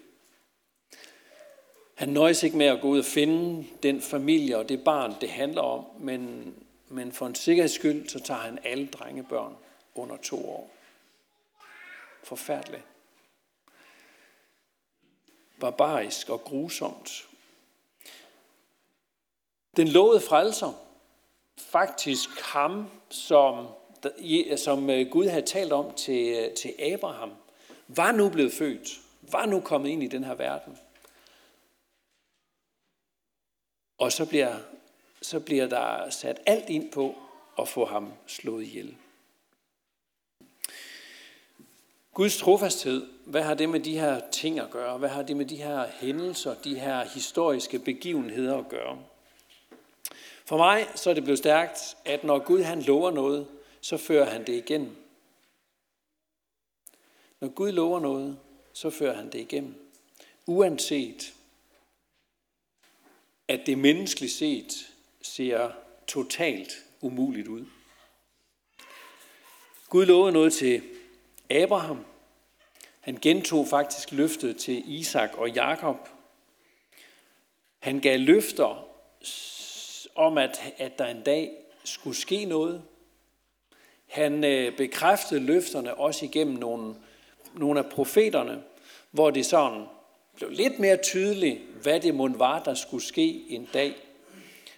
Han 2.03 2.13
nøjes 2.13 2.43
ikke 2.43 2.57
med 2.57 2.65
at 2.65 2.81
gå 2.81 2.87
ud 2.87 2.99
og 2.99 3.05
finde 3.05 3.65
den 3.83 4.01
familie 4.01 4.57
og 4.57 4.69
det 4.69 4.83
barn, 4.83 5.15
det 5.21 5.29
handler 5.29 5.61
om, 5.61 5.85
men, 5.99 6.53
men 6.89 7.11
for 7.11 7.27
en 7.27 7.35
sikkerheds 7.35 7.71
skyld, 7.71 8.09
så 8.09 8.19
tager 8.19 8.39
han 8.39 8.59
alle 8.63 8.87
drengebørn 8.87 9.55
under 9.95 10.17
to 10.17 10.49
år. 10.49 10.71
Forfærdeligt. 12.23 12.83
Barbarisk 15.59 16.29
og 16.29 16.41
grusomt. 16.43 17.27
Den 19.77 19.87
lovede 19.87 20.21
frelser, 20.21 20.73
faktisk 21.57 22.29
ham, 22.41 22.89
som, 23.09 23.67
som 24.55 24.89
øh, 24.89 25.09
Gud 25.09 25.27
havde 25.27 25.45
talt 25.45 25.71
om 25.71 25.93
til, 25.93 26.35
øh, 26.35 26.53
til 26.53 26.73
Abraham, 26.79 27.31
var 27.87 28.11
nu 28.11 28.29
blevet 28.29 28.53
født, 28.53 28.99
var 29.21 29.45
nu 29.45 29.59
kommet 29.59 29.89
ind 29.89 30.03
i 30.03 30.07
den 30.07 30.23
her 30.23 30.35
verden. 30.35 30.77
Og 34.03 34.11
så 34.11 34.25
bliver, 34.25 34.55
så 35.21 35.39
bliver 35.39 35.67
der 35.67 36.09
sat 36.09 36.41
alt 36.45 36.69
ind 36.69 36.91
på 36.91 37.15
at 37.59 37.67
få 37.67 37.85
ham 37.85 38.13
slået 38.27 38.63
ihjel. 38.63 38.95
Guds 42.13 42.37
trofasthed, 42.37 43.07
hvad 43.25 43.41
har 43.41 43.53
det 43.53 43.69
med 43.69 43.79
de 43.79 43.99
her 43.99 44.21
ting 44.31 44.59
at 44.59 44.71
gøre? 44.71 44.97
Hvad 44.97 45.09
har 45.09 45.23
det 45.23 45.37
med 45.37 45.45
de 45.45 45.55
her 45.55 45.87
hændelser, 45.87 46.53
de 46.53 46.79
her 46.79 47.05
historiske 47.05 47.79
begivenheder 47.79 48.57
at 48.57 48.69
gøre? 48.69 48.99
For 50.45 50.57
mig 50.57 50.87
så 50.95 51.09
er 51.09 51.13
det 51.13 51.23
blevet 51.23 51.39
stærkt, 51.39 51.97
at 52.05 52.23
når 52.23 52.39
Gud 52.39 52.61
han 52.61 52.81
lover 52.81 53.11
noget, 53.11 53.47
så 53.81 53.97
fører 53.97 54.29
han 54.29 54.47
det 54.47 54.53
igennem. 54.53 54.95
Når 57.39 57.47
Gud 57.47 57.71
lover 57.71 57.99
noget, 57.99 58.39
så 58.73 58.89
fører 58.89 59.15
han 59.15 59.31
det 59.31 59.39
igennem. 59.39 59.91
Uanset 60.45 61.33
at 63.53 63.65
det 63.65 63.77
menneskeligt 63.77 64.33
set 64.33 64.93
ser 65.21 65.71
totalt 66.07 66.85
umuligt 67.01 67.47
ud. 67.47 67.65
Gud 69.89 70.05
lovede 70.05 70.31
noget 70.31 70.53
til 70.53 70.81
Abraham. 71.49 72.05
Han 72.99 73.17
gentog 73.21 73.67
faktisk 73.67 74.11
løftet 74.11 74.57
til 74.57 74.83
Isak 74.99 75.37
og 75.37 75.49
Jakob. 75.49 76.09
Han 77.79 77.99
gav 77.99 78.19
løfter 78.19 78.87
om, 80.15 80.37
at, 80.37 80.73
at 80.77 80.99
der 80.99 81.05
en 81.05 81.21
dag 81.21 81.51
skulle 81.83 82.17
ske 82.17 82.45
noget. 82.45 82.83
Han 84.07 84.43
øh, 84.43 84.77
bekræftede 84.77 85.39
løfterne 85.39 85.95
også 85.95 86.25
igennem 86.25 86.55
nogle, 86.55 86.95
nogle 87.53 87.79
af 87.79 87.85
profeterne, 87.89 88.63
hvor 89.11 89.31
det 89.31 89.45
sådan 89.45 89.85
blev 90.35 90.49
lidt 90.49 90.79
mere 90.79 90.97
tydeligt, 90.97 91.61
hvad 91.61 91.99
det 91.99 92.15
mund 92.15 92.37
var, 92.37 92.63
der 92.63 92.73
skulle 92.73 93.03
ske 93.03 93.45
en 93.49 93.69
dag. 93.73 93.95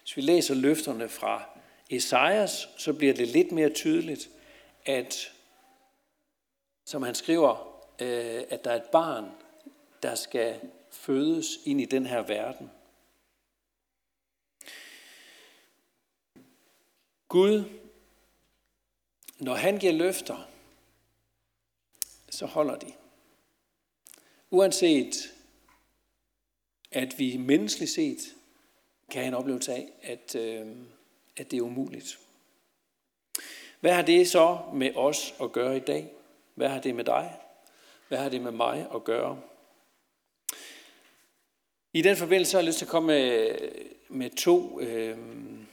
Hvis 0.02 0.18
vi 0.18 0.22
læser 0.22 0.54
løfterne 0.54 1.10
fra 1.10 1.44
Esajas, 1.90 2.70
så 2.78 2.94
bliver 2.94 3.14
det 3.14 3.28
lidt 3.28 3.52
mere 3.52 3.70
tydeligt, 3.70 4.30
at, 4.86 5.34
som 6.86 7.04
han 7.04 7.16
skriver, 7.16 7.82
øh, 8.02 8.44
at 8.50 8.64
der 8.64 8.72
er 8.72 8.76
et 8.76 8.90
barn, 8.92 9.32
der 10.04 10.16
skal 10.16 10.60
fødes 10.92 11.48
ind 11.66 11.82
i 11.82 11.86
den 11.86 12.06
her 12.06 12.22
verden. 12.22 12.72
Gud, 17.28 17.64
når 19.40 19.56
han 19.56 19.78
giver 19.78 19.94
løfter, 19.94 20.50
så 22.30 22.46
holder 22.46 22.76
de. 22.76 22.94
Uanset 24.50 25.35
at 26.96 27.20
vi 27.20 27.38
menneskeligt 27.38 27.92
set 27.92 28.20
kan 29.12 29.22
have 29.22 29.28
en 29.28 29.34
oplevelse 29.34 29.74
af, 29.74 29.88
at, 30.04 30.36
øh, 30.36 30.68
at 31.38 31.52
det 31.52 31.58
er 31.58 31.62
umuligt. 31.62 32.20
Hvad 33.80 33.94
har 33.94 34.02
det 34.02 34.28
så 34.28 34.60
med 34.74 34.96
os 34.96 35.34
at 35.42 35.52
gøre 35.52 35.78
i 35.78 35.80
dag? 35.80 36.12
Hvad 36.56 36.70
har 36.70 36.82
det 36.82 36.96
med 36.96 37.04
dig? 37.04 37.34
Hvad 38.08 38.18
har 38.18 38.30
det 38.30 38.42
med 38.42 38.52
mig 38.52 38.88
at 38.96 39.04
gøre? 39.04 39.42
I 41.94 42.02
den 42.02 42.18
forbindelse 42.18 42.54
har 42.54 42.60
jeg 42.60 42.68
lyst 42.68 42.78
til 42.78 42.86
at 42.86 42.90
komme 42.90 43.08
med, 43.08 43.56
med 44.10 44.30
to, 44.30 44.80
øh, 44.80 45.18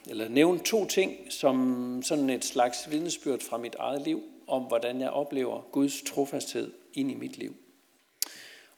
eller 0.07 0.29
nævne 0.29 0.59
to 0.59 0.87
ting, 0.87 1.33
som 1.33 2.03
sådan 2.05 2.31
et 2.31 2.45
slags 2.45 2.91
vidnesbyrd 2.91 3.41
fra 3.41 3.59
mit 3.59 3.75
eget 3.75 4.03
liv, 4.03 4.23
om 4.47 4.63
hvordan 4.63 5.01
jeg 5.01 5.11
oplever 5.11 5.61
Guds 5.73 6.03
trofasthed 6.03 6.73
ind 6.95 7.11
i 7.11 7.15
mit 7.15 7.37
liv. 7.37 7.57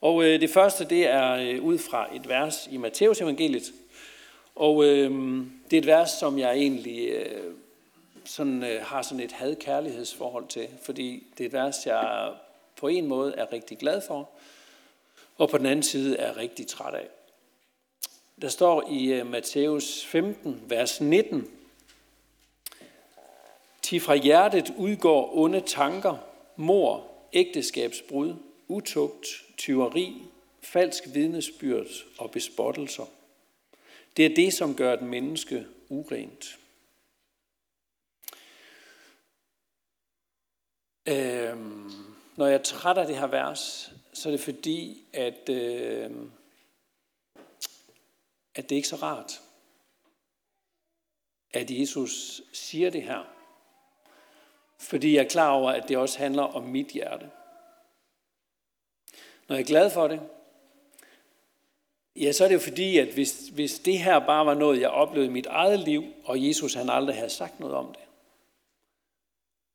Og 0.00 0.24
øh, 0.24 0.40
det 0.40 0.50
første, 0.50 0.84
det 0.84 1.06
er 1.06 1.32
øh, 1.32 1.62
ud 1.62 1.78
fra 1.78 2.16
et 2.16 2.28
vers 2.28 2.68
i 2.70 2.76
Matteus 2.76 3.20
evangeliet. 3.20 3.72
Og 4.54 4.84
øh, 4.84 5.10
det 5.70 5.76
er 5.76 5.80
et 5.80 5.86
vers, 5.86 6.10
som 6.10 6.38
jeg 6.38 6.52
egentlig 6.52 7.08
øh, 7.08 7.54
sådan, 8.24 8.62
øh, 8.62 8.82
har 8.82 9.02
sådan 9.02 9.24
et 9.24 9.32
had-kærlighedsforhold 9.32 10.48
til, 10.48 10.68
fordi 10.82 11.26
det 11.38 11.44
er 11.44 11.48
et 11.48 11.52
vers, 11.52 11.86
jeg 11.86 12.32
på 12.76 12.88
en 12.88 13.06
måde 13.06 13.34
er 13.36 13.52
rigtig 13.52 13.78
glad 13.78 14.00
for, 14.06 14.28
og 15.38 15.50
på 15.50 15.58
den 15.58 15.66
anden 15.66 15.82
side 15.82 16.16
er 16.16 16.36
rigtig 16.36 16.66
træt 16.66 16.94
af. 16.94 17.08
Der 18.42 18.48
står 18.48 18.90
i 18.90 19.12
øh, 19.12 19.26
Matthæus 19.26 20.04
15, 20.04 20.62
vers 20.66 21.00
19, 21.00 21.48
Til 23.82 24.00
fra 24.00 24.14
hjertet 24.14 24.74
udgår 24.76 25.38
onde 25.38 25.60
tanker, 25.60 26.16
mor, 26.56 27.06
ægteskabsbrud, 27.32 28.34
utugt, 28.74 29.26
tyveri, 29.56 30.22
falsk 30.62 31.04
vidnesbyrd 31.12 31.86
og 32.18 32.30
bespottelser. 32.30 33.06
Det 34.16 34.26
er 34.26 34.34
det, 34.34 34.52
som 34.52 34.76
gør 34.76 34.92
et 34.94 35.02
menneske 35.02 35.66
urent. 35.88 36.58
Øhm, 41.08 41.90
når 42.36 42.46
jeg 42.46 42.54
er 42.54 42.62
træt 42.62 42.98
af 42.98 43.06
det 43.06 43.18
her 43.18 43.26
vers, 43.26 43.92
så 44.12 44.28
er 44.28 44.30
det 44.30 44.40
fordi, 44.40 45.04
at, 45.12 45.48
øh, 45.48 46.10
at 48.54 48.70
det 48.70 48.76
ikke 48.76 48.86
er 48.86 48.88
så 48.88 48.96
rart, 48.96 49.40
at 51.50 51.70
Jesus 51.70 52.42
siger 52.52 52.90
det 52.90 53.02
her. 53.02 53.24
Fordi 54.78 55.16
jeg 55.16 55.24
er 55.24 55.28
klar 55.28 55.50
over, 55.50 55.70
at 55.70 55.88
det 55.88 55.96
også 55.96 56.18
handler 56.18 56.42
om 56.42 56.62
mit 56.62 56.86
hjerte. 56.86 57.30
Når 59.48 59.56
jeg 59.56 59.62
er 59.62 59.66
glad 59.66 59.90
for 59.90 60.08
det, 60.08 60.20
ja, 62.16 62.32
så 62.32 62.44
er 62.44 62.48
det 62.48 62.54
jo 62.54 62.60
fordi, 62.60 62.98
at 62.98 63.14
hvis, 63.14 63.48
hvis 63.48 63.78
det 63.78 63.98
her 63.98 64.18
bare 64.26 64.46
var 64.46 64.54
noget, 64.54 64.80
jeg 64.80 64.90
oplevede 64.90 65.30
i 65.30 65.32
mit 65.32 65.46
eget 65.46 65.80
liv, 65.80 66.04
og 66.24 66.46
Jesus 66.46 66.74
han 66.74 66.90
aldrig 66.90 67.16
havde 67.16 67.30
sagt 67.30 67.60
noget 67.60 67.74
om 67.74 67.86
det, 67.86 68.04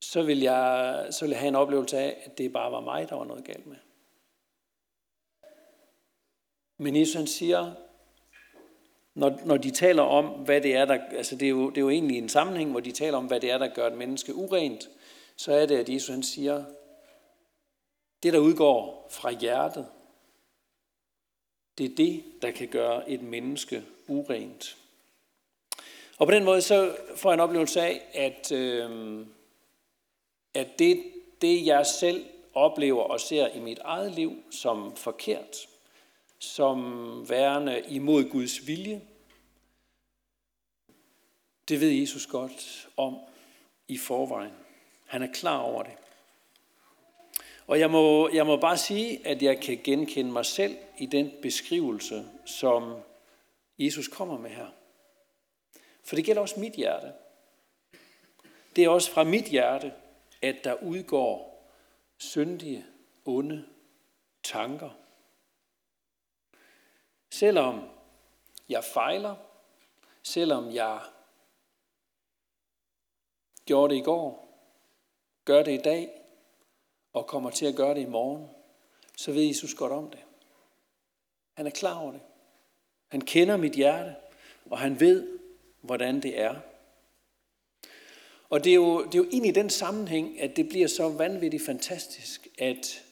så 0.02 0.24
vil, 0.24 0.40
jeg, 0.40 1.08
så 1.12 1.26
vil 1.26 1.30
jeg 1.30 1.40
have 1.40 1.48
en 1.48 1.56
oplevelse 1.56 1.98
af, 1.98 2.22
at 2.26 2.38
det 2.38 2.54
bare 2.54 2.72
var 2.72 2.80
mig, 2.82 3.10
der 3.10 3.16
var 3.16 3.26
noget 3.26 3.44
galt 3.44 3.68
med. 3.68 3.78
Men 6.78 6.96
Jesus 6.96 7.16
han 7.16 7.28
siger, 7.28 7.74
når, 9.16 9.40
når 9.46 9.58
de 9.58 9.72
taler 9.72 10.04
om, 10.04 10.26
hvad 10.26 10.62
det 10.62 10.76
er, 10.76 10.86
der, 10.86 11.00
altså 11.12 11.36
det 11.36 11.46
er, 11.46 11.50
jo, 11.50 11.70
det 11.70 11.78
er 11.78 11.82
jo 11.82 11.90
egentlig 11.90 12.18
en 12.18 12.30
sammenhæng, 12.30 12.72
hvor 12.72 12.80
de 12.80 12.92
taler 12.92 13.18
om, 13.18 13.26
hvad 13.26 13.40
det 13.40 13.52
er, 13.52 13.58
der 13.58 13.68
gør 13.68 13.88
et 13.88 13.98
menneske 13.98 14.36
urent, 14.36 14.90
så 15.36 15.54
er 15.54 15.66
det, 15.66 15.78
at 15.78 15.90
Jesus 15.90 16.10
han 16.10 16.24
siger, 16.24 16.64
det 18.24 18.34
der 18.34 18.40
udgår 18.40 19.08
fra 19.12 19.32
hjertet, 19.32 19.88
det 21.78 21.92
er 21.92 21.96
det, 21.96 22.24
der 22.42 22.52
kan 22.52 22.68
gøre 22.68 23.10
et 23.10 23.22
menneske 23.22 23.84
urent. 24.08 24.78
Og 26.18 26.28
på 26.28 26.34
den 26.34 26.44
måde 26.44 26.62
så 26.62 26.98
får 27.16 27.30
jeg 27.30 27.34
en 27.34 27.40
oplevelse 27.40 27.82
af, 27.82 28.02
at, 28.14 28.52
øh, 28.52 29.26
at 30.54 30.80
det, 30.80 31.04
det 31.42 31.66
jeg 31.66 31.86
selv 31.86 32.26
oplever 32.54 33.04
og 33.04 33.20
ser 33.20 33.48
i 33.48 33.60
mit 33.60 33.80
eget 33.80 34.12
liv 34.12 34.44
som 34.52 34.96
forkert, 34.96 35.58
som 36.39 37.30
værende 37.30 37.84
imod 37.88 38.30
Guds 38.30 38.67
vilje, 38.67 39.02
det 41.70 41.82
ved 41.82 41.89
Jesus 41.89 42.28
godt 42.28 42.88
om 42.98 43.17
i 43.88 43.98
forvejen. 43.98 44.54
Han 45.06 45.22
er 45.22 45.34
klar 45.34 45.60
over 45.60 45.84
det. 45.84 45.93
Og 47.69 47.79
jeg 47.79 47.91
må, 47.91 48.29
jeg 48.29 48.45
må 48.45 48.58
bare 48.58 48.77
sige, 48.77 49.27
at 49.27 49.41
jeg 49.41 49.62
kan 49.62 49.79
genkende 49.84 50.32
mig 50.32 50.45
selv 50.45 50.77
i 50.97 51.05
den 51.05 51.32
beskrivelse, 51.41 52.25
som 52.45 53.01
Jesus 53.79 54.08
kommer 54.08 54.38
med 54.38 54.49
her. 54.49 54.67
For 56.03 56.15
det 56.15 56.25
gælder 56.25 56.41
også 56.41 56.60
mit 56.60 56.73
hjerte. 56.73 57.13
Det 58.75 58.84
er 58.84 58.89
også 58.89 59.12
fra 59.12 59.23
mit 59.23 59.45
hjerte, 59.45 59.93
at 60.41 60.63
der 60.63 60.84
udgår 60.84 61.63
syndige, 62.17 62.86
onde 63.25 63.65
tanker. 64.43 64.89
Selvom 67.29 67.89
jeg 68.69 68.84
fejler, 68.84 69.36
selvom 70.23 70.73
jeg 70.73 70.99
gjorde 73.65 73.93
det 73.93 74.01
i 74.01 74.03
går, 74.03 74.49
gør 75.45 75.63
det 75.63 75.79
i 75.79 75.84
dag, 75.84 76.18
og 77.13 77.28
kommer 77.28 77.50
til 77.50 77.65
at 77.65 77.76
gøre 77.76 77.95
det 77.95 78.02
i 78.02 78.06
morgen, 78.06 78.48
så 79.17 79.32
ved 79.32 79.43
Jesus 79.43 79.74
godt 79.74 79.91
om 79.91 80.10
det. 80.10 80.19
Han 81.54 81.67
er 81.67 81.72
klar 81.72 82.00
over 82.00 82.12
det. 82.12 82.22
Han 83.08 83.22
kender 83.22 83.58
mit 83.58 83.74
hjerte, 83.74 84.15
og 84.65 84.80
han 84.80 85.00
ved, 85.00 85.39
hvordan 85.82 86.22
det 86.22 86.39
er. 86.39 86.56
Og 88.50 88.63
det 88.63 88.69
er, 88.69 88.76
jo, 88.76 89.06
det 89.06 89.15
er 89.15 89.24
jo 89.24 89.30
ind 89.32 89.45
i 89.45 89.52
den 89.52 89.69
sammenhæng, 89.69 90.41
at 90.41 90.56
det 90.56 90.69
bliver 90.69 90.88
så 90.88 91.10
vanvittigt 91.10 91.65
fantastisk, 91.65 92.48
at, 92.58 93.06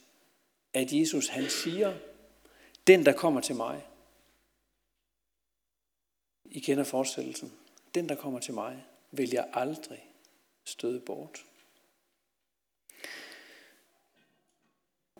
at 0.74 0.94
Jesus 0.94 1.28
han 1.28 1.50
siger, 1.50 1.94
den 2.88 3.06
der 3.06 3.14
kommer 3.14 3.42
til 3.42 3.56
mig, 3.56 3.88
I 6.46 6.60
kender 6.60 6.84
forestillelsen, 6.84 7.54
den 7.96 8.10
der 8.10 8.16
kommer 8.16 8.40
til 8.40 8.54
mig, 8.54 8.86
vil 9.12 9.30
jeg 9.30 9.50
aldrig 9.54 10.10
støde 10.64 11.00
bort. 11.00 11.47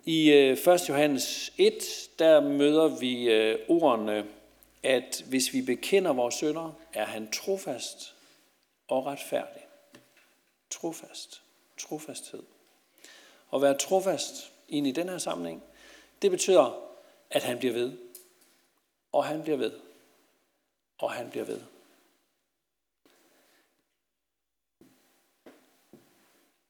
I 0.08 0.32
øh, 0.32 0.58
1. 0.58 0.90
Johannes 0.90 1.54
1, 1.58 2.10
der 2.20 2.40
møder 2.40 3.00
vi 3.00 3.30
øh, 3.30 3.60
ordene, 3.68 4.28
at 4.84 5.24
hvis 5.30 5.54
vi 5.54 5.62
bekender 5.62 6.14
vores 6.14 6.36
synder, 6.36 6.74
er 6.94 7.06
han 7.06 7.32
trofast 7.32 8.16
og 8.88 9.06
retfærdig. 9.06 9.62
Trofast. 10.72 11.42
Trofasthed. 11.78 12.44
At 13.54 13.62
være 13.62 13.78
trofast 13.78 14.54
ind 14.70 14.88
i 14.88 14.92
den 14.92 15.10
her 15.10 15.18
sammenhæng, 15.18 15.64
det 16.22 16.32
betyder, 16.32 16.90
at 17.30 17.44
han 17.44 17.60
bliver 17.60 17.74
ved. 17.74 17.98
Og 19.12 19.26
han 19.26 19.44
bliver 19.44 19.58
ved. 19.58 19.80
Og 20.98 21.12
han 21.12 21.30
bliver 21.30 21.46
ved. 21.46 21.62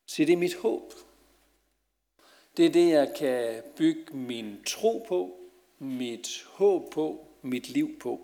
Så 0.06 0.26
det 0.26 0.34
er 0.34 0.38
mit 0.38 0.56
håb. 0.56 0.94
Det 2.58 2.66
er 2.66 2.70
det, 2.70 2.90
jeg 2.90 3.14
kan 3.18 3.64
bygge 3.76 4.18
min 4.18 4.64
tro 4.64 5.06
på, 5.08 5.40
mit 5.80 6.44
håb 6.48 6.92
på, 6.92 7.28
mit 7.42 7.70
liv 7.70 8.00
på. 8.00 8.22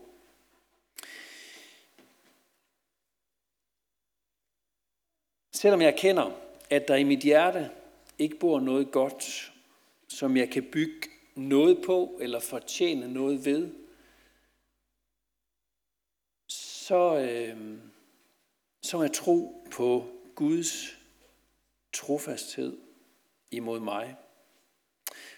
Selvom 5.52 5.82
jeg 5.82 5.96
kender, 5.98 6.32
at 6.70 6.88
der 6.88 6.96
i 6.96 7.04
mit 7.04 7.20
hjerte 7.20 7.72
ikke 8.20 8.36
bor 8.40 8.60
noget 8.60 8.92
godt, 8.92 9.54
som 10.08 10.38
jeg 10.38 10.50
kan 10.50 10.64
bygge 10.72 11.10
noget 11.36 11.82
på 11.86 12.18
eller 12.22 12.40
fortjene 12.40 13.14
noget 13.14 13.46
ved, 13.46 13.72
så, 16.48 17.18
øh, 17.18 17.78
så 18.82 18.98
er 18.98 19.08
tro 19.08 19.68
på 19.72 20.06
Guds 20.36 20.98
trofasthed 21.94 22.78
imod 23.52 23.80
mig. 23.80 24.16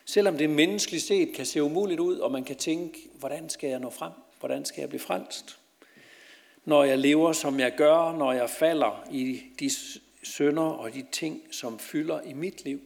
Selvom 0.05 0.37
det 0.37 0.49
menneskeligt 0.49 1.03
set 1.03 1.35
kan 1.35 1.45
se 1.45 1.63
umuligt 1.63 1.99
ud, 1.99 2.17
og 2.17 2.31
man 2.31 2.43
kan 2.43 2.55
tænke, 2.55 3.09
hvordan 3.19 3.49
skal 3.49 3.69
jeg 3.69 3.79
nå 3.79 3.89
frem? 3.89 4.11
Hvordan 4.39 4.65
skal 4.65 4.81
jeg 4.81 4.89
blive 4.89 4.99
frelst? 4.99 5.59
Når 6.65 6.83
jeg 6.83 6.97
lever, 6.97 7.33
som 7.33 7.59
jeg 7.59 7.75
gør, 7.77 8.17
når 8.17 8.31
jeg 8.31 8.49
falder 8.49 9.07
i 9.11 9.43
de 9.59 9.71
sønder 10.23 10.63
og 10.63 10.93
de 10.93 11.05
ting, 11.11 11.41
som 11.51 11.79
fylder 11.79 12.21
i 12.21 12.33
mit 12.33 12.63
liv, 12.63 12.81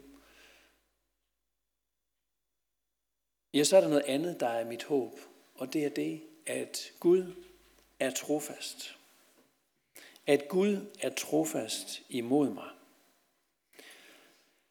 ja, 3.53 3.63
så 3.63 3.77
er 3.77 3.81
der 3.81 3.87
noget 3.87 4.05
andet, 4.07 4.39
der 4.39 4.47
er 4.47 4.65
mit 4.65 4.83
håb. 4.83 5.19
Og 5.55 5.73
det 5.73 5.85
er 5.85 5.89
det, 5.89 6.21
at 6.45 6.91
Gud 6.99 7.33
er 7.99 8.11
trofast. 8.11 8.95
At 10.27 10.47
Gud 10.47 10.77
er 10.99 11.09
trofast 11.09 12.01
imod 12.09 12.49
mig. 12.49 12.69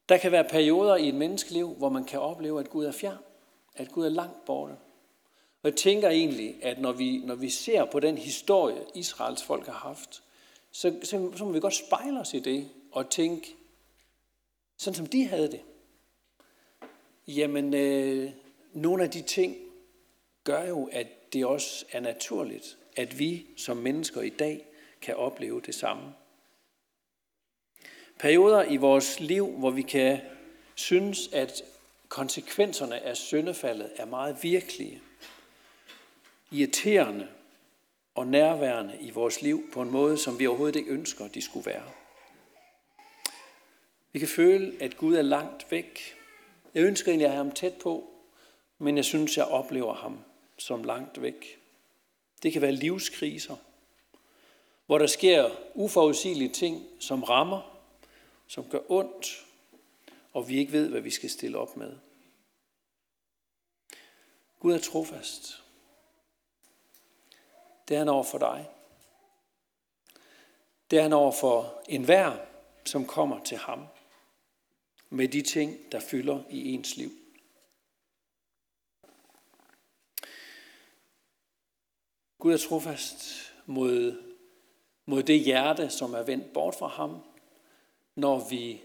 Der 0.08 0.16
kan 0.16 0.32
være 0.32 0.44
perioder 0.44 0.96
i 0.96 1.08
et 1.08 1.14
menneskeliv, 1.14 1.74
hvor 1.74 1.88
man 1.88 2.04
kan 2.04 2.20
opleve, 2.20 2.60
at 2.60 2.70
Gud 2.70 2.84
er 2.84 2.92
fjern, 2.92 3.18
at 3.76 3.92
Gud 3.92 4.04
er 4.04 4.08
langt 4.10 4.44
borte. 4.44 4.72
Og 5.62 5.70
jeg 5.70 5.76
tænker 5.76 6.08
egentlig, 6.08 6.56
at 6.62 6.80
når 6.80 6.92
vi, 6.92 7.18
når 7.18 7.34
vi 7.34 7.50
ser 7.50 7.84
på 7.84 8.00
den 8.00 8.18
historie, 8.18 8.84
Israels 8.94 9.42
folk 9.42 9.66
har 9.66 9.72
haft, 9.72 10.22
så, 10.70 10.94
så, 11.02 11.30
så 11.36 11.44
må 11.44 11.52
vi 11.52 11.60
godt 11.60 11.74
spejle 11.74 12.20
os 12.20 12.34
i 12.34 12.38
det 12.38 12.68
og 12.92 13.10
tænke, 13.10 13.56
sådan 14.76 14.94
som 14.94 15.06
de 15.06 15.26
havde 15.26 15.50
det, 15.50 15.60
Jamen, 17.28 17.74
øh, 17.74 18.30
nogle 18.72 19.04
af 19.04 19.10
de 19.10 19.22
ting 19.22 19.56
gør 20.44 20.68
jo, 20.68 20.88
at 20.92 21.32
det 21.32 21.46
også 21.46 21.84
er 21.92 22.00
naturligt, 22.00 22.78
at 22.96 23.18
vi 23.18 23.46
som 23.56 23.76
mennesker 23.76 24.20
i 24.20 24.28
dag 24.28 24.66
kan 25.02 25.16
opleve 25.16 25.60
det 25.60 25.74
samme. 25.74 26.02
Perioder 28.18 28.64
i 28.64 28.76
vores 28.76 29.20
liv, 29.20 29.46
hvor 29.46 29.70
vi 29.70 29.82
kan 29.82 30.20
synes, 30.74 31.28
at 31.32 31.62
konsekvenserne 32.08 33.00
af 33.00 33.16
syndefaldet 33.16 33.90
er 33.96 34.04
meget 34.04 34.36
virkelige, 34.42 35.00
irriterende 36.52 37.28
og 38.14 38.26
nærværende 38.26 38.96
i 39.00 39.10
vores 39.10 39.42
liv 39.42 39.70
på 39.72 39.82
en 39.82 39.90
måde, 39.90 40.18
som 40.18 40.38
vi 40.38 40.46
overhovedet 40.46 40.76
ikke 40.76 40.90
ønsker, 40.90 41.28
de 41.28 41.42
skulle 41.42 41.66
være. 41.66 41.82
Vi 44.12 44.18
kan 44.18 44.28
føle, 44.28 44.72
at 44.80 44.96
Gud 44.96 45.16
er 45.16 45.22
langt 45.22 45.70
væk. 45.70 46.16
Jeg 46.74 46.82
ønsker 46.82 47.08
egentlig 47.08 47.26
at 47.26 47.32
have 47.32 47.44
ham 47.44 47.52
tæt 47.52 47.74
på, 47.74 48.10
men 48.78 48.96
jeg 48.96 49.04
synes, 49.04 49.36
jeg 49.36 49.44
oplever 49.44 49.94
ham 49.94 50.18
som 50.56 50.84
langt 50.84 51.22
væk. 51.22 51.60
Det 52.42 52.52
kan 52.52 52.62
være 52.62 52.72
livskriser, 52.72 53.56
hvor 54.86 54.98
der 54.98 55.06
sker 55.06 55.50
uforudsigelige 55.74 56.52
ting, 56.52 56.86
som 57.00 57.22
rammer, 57.22 57.77
som 58.48 58.70
gør 58.70 58.90
ondt, 58.90 59.46
og 60.32 60.48
vi 60.48 60.58
ikke 60.58 60.72
ved, 60.72 60.88
hvad 60.88 61.00
vi 61.00 61.10
skal 61.10 61.30
stille 61.30 61.58
op 61.58 61.76
med. 61.76 61.98
Gud 64.60 64.72
er 64.72 64.80
trofast. 64.80 65.64
Det 67.88 67.94
er 67.94 67.98
han 67.98 68.08
over 68.08 68.24
for 68.24 68.38
dig. 68.38 68.70
Det 70.90 70.98
er 70.98 71.02
han 71.02 71.12
over 71.12 71.32
for 71.32 71.82
enhver, 71.88 72.46
som 72.84 73.06
kommer 73.06 73.44
til 73.44 73.56
ham 73.56 73.86
med 75.10 75.28
de 75.28 75.42
ting, 75.42 75.92
der 75.92 76.00
fylder 76.00 76.42
i 76.50 76.72
ens 76.72 76.96
liv. 76.96 77.10
Gud 82.38 82.52
er 82.52 82.58
trofast 82.58 83.52
mod, 83.66 84.22
mod 85.06 85.22
det 85.22 85.40
hjerte, 85.40 85.90
som 85.90 86.14
er 86.14 86.22
vendt 86.22 86.52
bort 86.52 86.74
fra 86.74 86.86
ham, 86.86 87.24
når 88.18 88.48
vi 88.50 88.82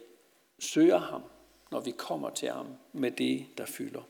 søger 0.59 0.97
ham, 0.97 1.23
når 1.71 1.79
vi 1.79 1.91
kommer 1.91 2.29
til 2.29 2.49
ham 2.49 2.67
med 2.93 3.11
det, 3.11 3.45
der 3.57 3.65
fylder. 3.65 4.01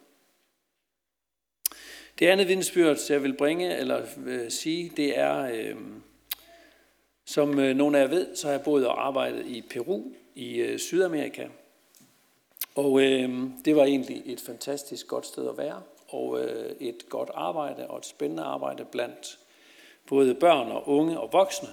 Det 2.19 2.27
andet 2.27 2.47
vidensbyrd, 2.47 2.97
jeg 3.09 3.23
vil 3.23 3.37
bringe 3.37 3.77
eller 3.77 4.05
øh, 4.25 4.51
sige, 4.51 4.91
det 4.97 5.19
er, 5.19 5.37
øh, 5.37 5.75
som 7.25 7.59
øh, 7.59 7.75
nogle 7.75 7.97
af 7.97 8.01
jer 8.01 8.09
ved, 8.09 8.35
så 8.35 8.47
har 8.47 8.53
jeg 8.53 8.63
boet 8.63 8.87
og 8.87 9.07
arbejdet 9.07 9.45
i 9.45 9.61
Peru 9.61 10.03
i 10.35 10.55
øh, 10.55 10.79
Sydamerika. 10.79 11.47
Og 12.75 13.01
øh, 13.01 13.43
det 13.65 13.75
var 13.75 13.83
egentlig 13.83 14.21
et 14.25 14.39
fantastisk 14.39 15.07
godt 15.07 15.25
sted 15.25 15.49
at 15.49 15.57
være, 15.57 15.81
og 16.07 16.39
øh, 16.43 16.75
et 16.79 17.09
godt 17.09 17.29
arbejde 17.33 17.87
og 17.87 17.97
et 17.97 18.05
spændende 18.05 18.43
arbejde 18.43 18.85
blandt 18.85 19.39
både 20.07 20.35
børn 20.35 20.71
og 20.71 20.89
unge 20.89 21.19
og 21.19 21.29
voksne, 21.33 21.69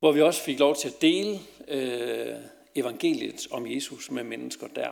hvor 0.00 0.12
vi 0.12 0.22
også 0.22 0.42
fik 0.42 0.58
lov 0.58 0.76
til 0.76 0.88
at 0.88 1.02
dele 1.02 1.38
øh, 1.68 2.36
evangeliet 2.74 3.46
om 3.50 3.66
Jesus 3.66 4.10
med 4.10 4.24
mennesker 4.24 4.66
der. 4.66 4.90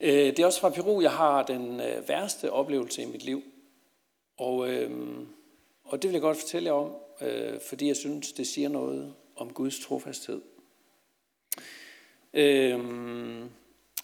Øh, 0.00 0.26
det 0.26 0.38
er 0.38 0.46
også 0.46 0.60
fra 0.60 0.70
Peru, 0.70 1.00
jeg 1.00 1.12
har 1.12 1.42
den 1.42 1.80
øh, 1.80 2.08
værste 2.08 2.52
oplevelse 2.52 3.02
i 3.02 3.06
mit 3.06 3.24
liv. 3.24 3.42
Og, 4.38 4.68
øh, 4.68 4.90
og 5.84 6.02
det 6.02 6.08
vil 6.08 6.12
jeg 6.12 6.22
godt 6.22 6.38
fortælle 6.38 6.66
jer 6.66 6.72
om, 6.72 6.92
øh, 7.20 7.60
fordi 7.68 7.86
jeg 7.86 7.96
synes, 7.96 8.32
det 8.32 8.46
siger 8.46 8.68
noget 8.68 9.14
om 9.36 9.52
Guds 9.52 9.80
trofasthed. 9.80 10.42
Øh, 12.34 12.74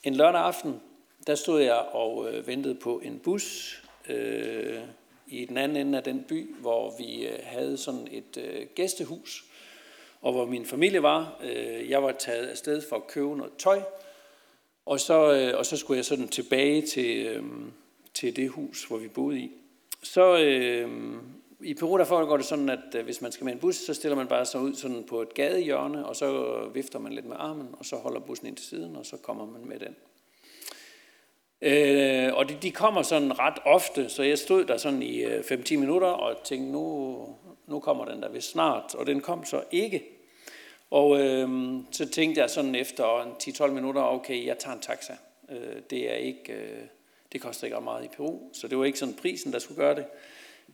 en 0.04 0.14
lørdag 0.14 0.40
aften, 0.40 0.80
der 1.26 1.34
stod 1.34 1.60
jeg 1.60 1.78
og 1.78 2.32
øh, 2.32 2.46
ventede 2.46 2.74
på 2.74 2.98
en 2.98 3.18
bus 3.18 3.78
øh, 4.08 4.80
i 5.28 5.44
den 5.44 5.56
anden 5.56 5.76
ende 5.76 5.98
af 5.98 6.04
den 6.04 6.24
by, 6.28 6.56
hvor 6.60 6.94
vi 6.98 7.26
øh, 7.26 7.38
havde 7.42 7.76
sådan 7.76 8.08
et 8.10 8.36
øh, 8.36 8.66
gæstehus, 8.74 9.44
og 10.20 10.32
hvor 10.32 10.46
min 10.46 10.66
familie 10.66 11.02
var. 11.02 11.40
Øh, 11.44 11.90
jeg 11.90 12.02
var 12.02 12.12
taget 12.12 12.46
afsted 12.46 12.82
for 12.88 12.96
at 12.96 13.06
købe 13.06 13.36
noget 13.36 13.52
tøj, 13.58 13.80
og 14.86 15.00
så, 15.00 15.32
øh, 15.32 15.58
og 15.58 15.66
så 15.66 15.76
skulle 15.76 15.96
jeg 15.96 16.04
sådan 16.04 16.28
tilbage 16.28 16.82
til, 16.82 17.26
øh, 17.26 17.42
til 18.14 18.36
det 18.36 18.50
hus, 18.50 18.84
hvor 18.84 18.96
vi 18.96 19.08
boede 19.08 19.40
i. 19.40 19.50
Så 20.02 20.38
øh, 20.38 20.90
i 21.60 21.74
Peru 21.74 21.98
der 21.98 22.04
foregår 22.04 22.36
det 22.36 22.46
sådan, 22.46 22.68
at 22.68 22.94
øh, 22.96 23.04
hvis 23.04 23.20
man 23.20 23.32
skal 23.32 23.44
med 23.44 23.52
en 23.52 23.58
bus, 23.58 23.76
så 23.76 23.94
stiller 23.94 24.16
man 24.16 24.26
bare 24.26 24.46
sig 24.46 24.60
ud 24.60 24.74
sådan 24.74 25.04
på 25.04 25.22
et 25.22 25.34
gadehjørne, 25.34 26.06
og 26.06 26.16
så 26.16 26.58
vifter 26.74 26.98
man 26.98 27.12
lidt 27.12 27.26
med 27.26 27.36
armen, 27.38 27.68
og 27.72 27.84
så 27.84 27.96
holder 27.96 28.20
bussen 28.20 28.46
ind 28.46 28.56
til 28.56 28.66
siden, 28.66 28.96
og 28.96 29.06
så 29.06 29.16
kommer 29.16 29.46
man 29.46 29.64
med 29.64 29.78
den. 29.80 29.96
Øh, 31.62 32.34
og 32.34 32.48
de, 32.48 32.56
de 32.62 32.70
kommer 32.70 33.02
sådan 33.02 33.38
ret 33.38 33.58
ofte, 33.64 34.08
så 34.08 34.22
jeg 34.22 34.38
stod 34.38 34.64
der 34.64 34.76
sådan 34.76 35.02
i 35.02 35.22
øh, 35.22 35.40
5-10 35.40 35.76
minutter 35.76 36.08
og 36.08 36.44
tænkte, 36.44 36.72
nu, 36.72 37.36
nu 37.66 37.80
kommer 37.80 38.04
den 38.04 38.22
der 38.22 38.28
vist 38.28 38.50
snart, 38.50 38.94
og 38.94 39.06
den 39.06 39.20
kom 39.20 39.44
så 39.44 39.62
ikke. 39.70 40.04
Og 40.90 41.20
øh, 41.20 41.48
så 41.90 42.08
tænkte 42.08 42.40
jeg 42.40 42.50
sådan 42.50 42.74
efter 42.74 43.04
10-12 43.42 43.66
minutter, 43.66 44.02
okay, 44.02 44.46
jeg 44.46 44.58
tager 44.58 44.74
en 44.74 44.82
taxa. 44.82 45.12
Øh, 45.50 45.82
det 45.90 46.10
er 46.10 46.14
ikke, 46.14 46.52
øh, 46.52 46.82
det 47.32 47.40
koster 47.40 47.64
ikke 47.64 47.80
meget 47.80 48.04
i 48.04 48.08
Peru, 48.08 48.38
så 48.52 48.68
det 48.68 48.78
var 48.78 48.84
ikke 48.84 48.98
sådan 48.98 49.14
prisen, 49.14 49.52
der 49.52 49.58
skulle 49.58 49.82
gøre 49.82 49.94
det. 49.94 50.06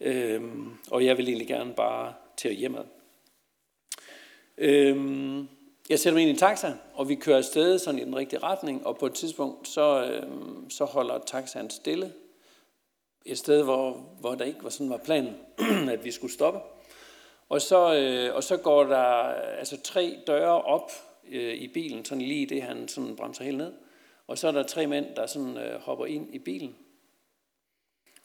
Øh, 0.01 0.43
og 0.91 1.05
jeg 1.05 1.17
ville 1.17 1.29
egentlig 1.29 1.49
gerne 1.49 1.75
bare 1.75 2.15
til 2.37 2.53
hjemad. 2.53 2.85
Øh, 4.59 4.97
jeg 5.91 5.99
sætter 5.99 6.15
mig 6.15 6.23
ind 6.23 6.29
i 6.29 6.33
en 6.33 6.39
taxa, 6.39 6.73
og 6.95 7.09
vi 7.09 7.15
kører 7.15 7.39
afsted 7.39 7.79
sådan 7.79 8.01
i 8.01 8.05
den 8.05 8.17
rigtige 8.17 8.43
retning, 8.43 8.87
og 8.87 8.99
på 8.99 9.07
et 9.07 9.15
tidspunkt, 9.15 9.69
så, 9.69 10.05
øh, 10.05 10.27
så 10.69 10.85
holder 10.85 11.19
taxaen 11.19 11.71
stille. 11.71 12.13
Et 13.27 13.39
sted, 13.39 13.63
hvor, 13.63 13.93
hvor 14.21 14.35
der 14.35 14.45
ikke 14.45 14.65
var 14.65 14.71
sådan 14.71 14.91
var 14.91 14.97
planen, 14.97 15.37
at 15.95 16.05
vi 16.05 16.11
skulle 16.11 16.33
stoppe. 16.33 16.61
Og 17.49 17.61
så, 17.61 17.95
øh, 17.95 18.35
og 18.35 18.45
så 18.45 18.57
går 18.57 18.85
der 18.85 19.05
altså 19.59 19.81
tre 19.81 20.19
døre 20.27 20.63
op 20.63 20.91
øh, 21.29 21.55
i 21.55 21.69
bilen, 21.69 22.05
sådan 22.05 22.23
lige 22.23 22.47
det, 22.47 22.63
han 22.63 22.89
sådan 22.89 23.17
bremser 23.17 23.45
helt 23.45 23.59
ned. 23.59 23.73
Og 24.27 24.39
så 24.39 24.49
er 24.49 24.53
der 24.53 24.63
tre 24.63 24.87
mænd, 24.87 25.07
der 25.17 25.27
sådan 25.27 25.57
øh, 25.57 25.81
hopper 25.81 26.07
ind 26.07 26.35
i 26.35 26.39
bilen. 26.39 26.77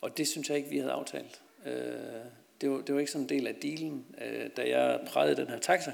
Og 0.02 0.18
det 0.18 0.28
synes 0.28 0.50
jeg 0.50 0.58
ikke, 0.58 0.70
vi 0.70 0.78
havde 0.78 0.92
aftalt. 0.92 1.42
Øh, 1.66 1.74
det, 2.62 2.70
var, 2.70 2.82
det 2.82 2.96
var 2.96 3.00
ikke 3.00 3.12
sådan 3.12 3.24
en 3.26 3.30
del 3.30 3.48
af 3.48 3.56
dealen, 3.56 4.06
øh, 4.22 4.50
da 4.58 4.70
jeg 4.70 5.00
prægede 5.08 5.36
den 5.36 5.48
her 5.48 5.60
taxa. 5.60 5.94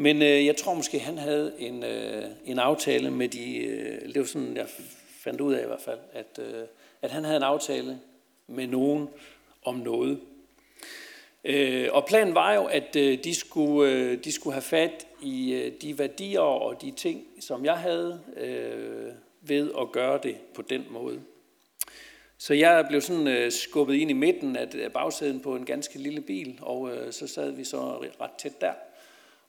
Men 0.00 0.22
øh, 0.22 0.46
jeg 0.46 0.56
tror 0.56 0.74
måske, 0.74 0.98
han 0.98 1.18
havde 1.18 1.54
en, 1.58 1.84
øh, 1.84 2.24
en 2.44 2.58
aftale 2.58 3.10
med 3.10 3.28
de, 3.28 3.56
øh, 3.56 4.08
det 4.08 4.18
var 4.18 4.24
sådan, 4.24 4.56
jeg 4.56 4.66
fandt 5.20 5.40
ud 5.40 5.54
af 5.54 5.62
i 5.62 5.66
hvert 5.66 5.80
fald, 5.80 5.98
at, 6.12 6.40
øh, 6.40 6.62
at 7.02 7.10
han 7.10 7.24
havde 7.24 7.36
en 7.36 7.42
aftale 7.42 8.00
med 8.46 8.66
nogen 8.66 9.08
om 9.64 9.74
noget. 9.74 10.20
Øh, 11.44 11.88
og 11.92 12.06
planen 12.06 12.34
var 12.34 12.54
jo, 12.54 12.64
at 12.64 12.96
øh, 12.96 13.24
de, 13.24 13.34
skulle, 13.34 13.92
øh, 13.92 14.24
de 14.24 14.32
skulle 14.32 14.54
have 14.54 14.62
fat 14.62 15.06
i 15.22 15.52
øh, 15.52 15.72
de 15.82 15.98
værdier 15.98 16.40
og 16.40 16.82
de 16.82 16.90
ting, 16.90 17.24
som 17.40 17.64
jeg 17.64 17.76
havde 17.76 18.20
øh, 18.36 19.12
ved 19.40 19.70
at 19.80 19.92
gøre 19.92 20.20
det 20.22 20.36
på 20.54 20.62
den 20.62 20.84
måde. 20.90 21.20
Så 22.38 22.54
jeg 22.54 22.86
blev 22.88 23.00
sådan 23.00 23.28
øh, 23.28 23.52
skubbet 23.52 23.94
ind 23.94 24.10
i 24.10 24.14
midten 24.14 24.56
af 24.56 24.92
bagsæden 24.92 25.40
på 25.40 25.56
en 25.56 25.64
ganske 25.64 25.98
lille 25.98 26.20
bil, 26.20 26.58
og 26.62 26.90
øh, 26.90 27.12
så 27.12 27.26
sad 27.26 27.50
vi 27.50 27.64
så 27.64 28.04
ret 28.20 28.30
tæt 28.38 28.60
der. 28.60 28.72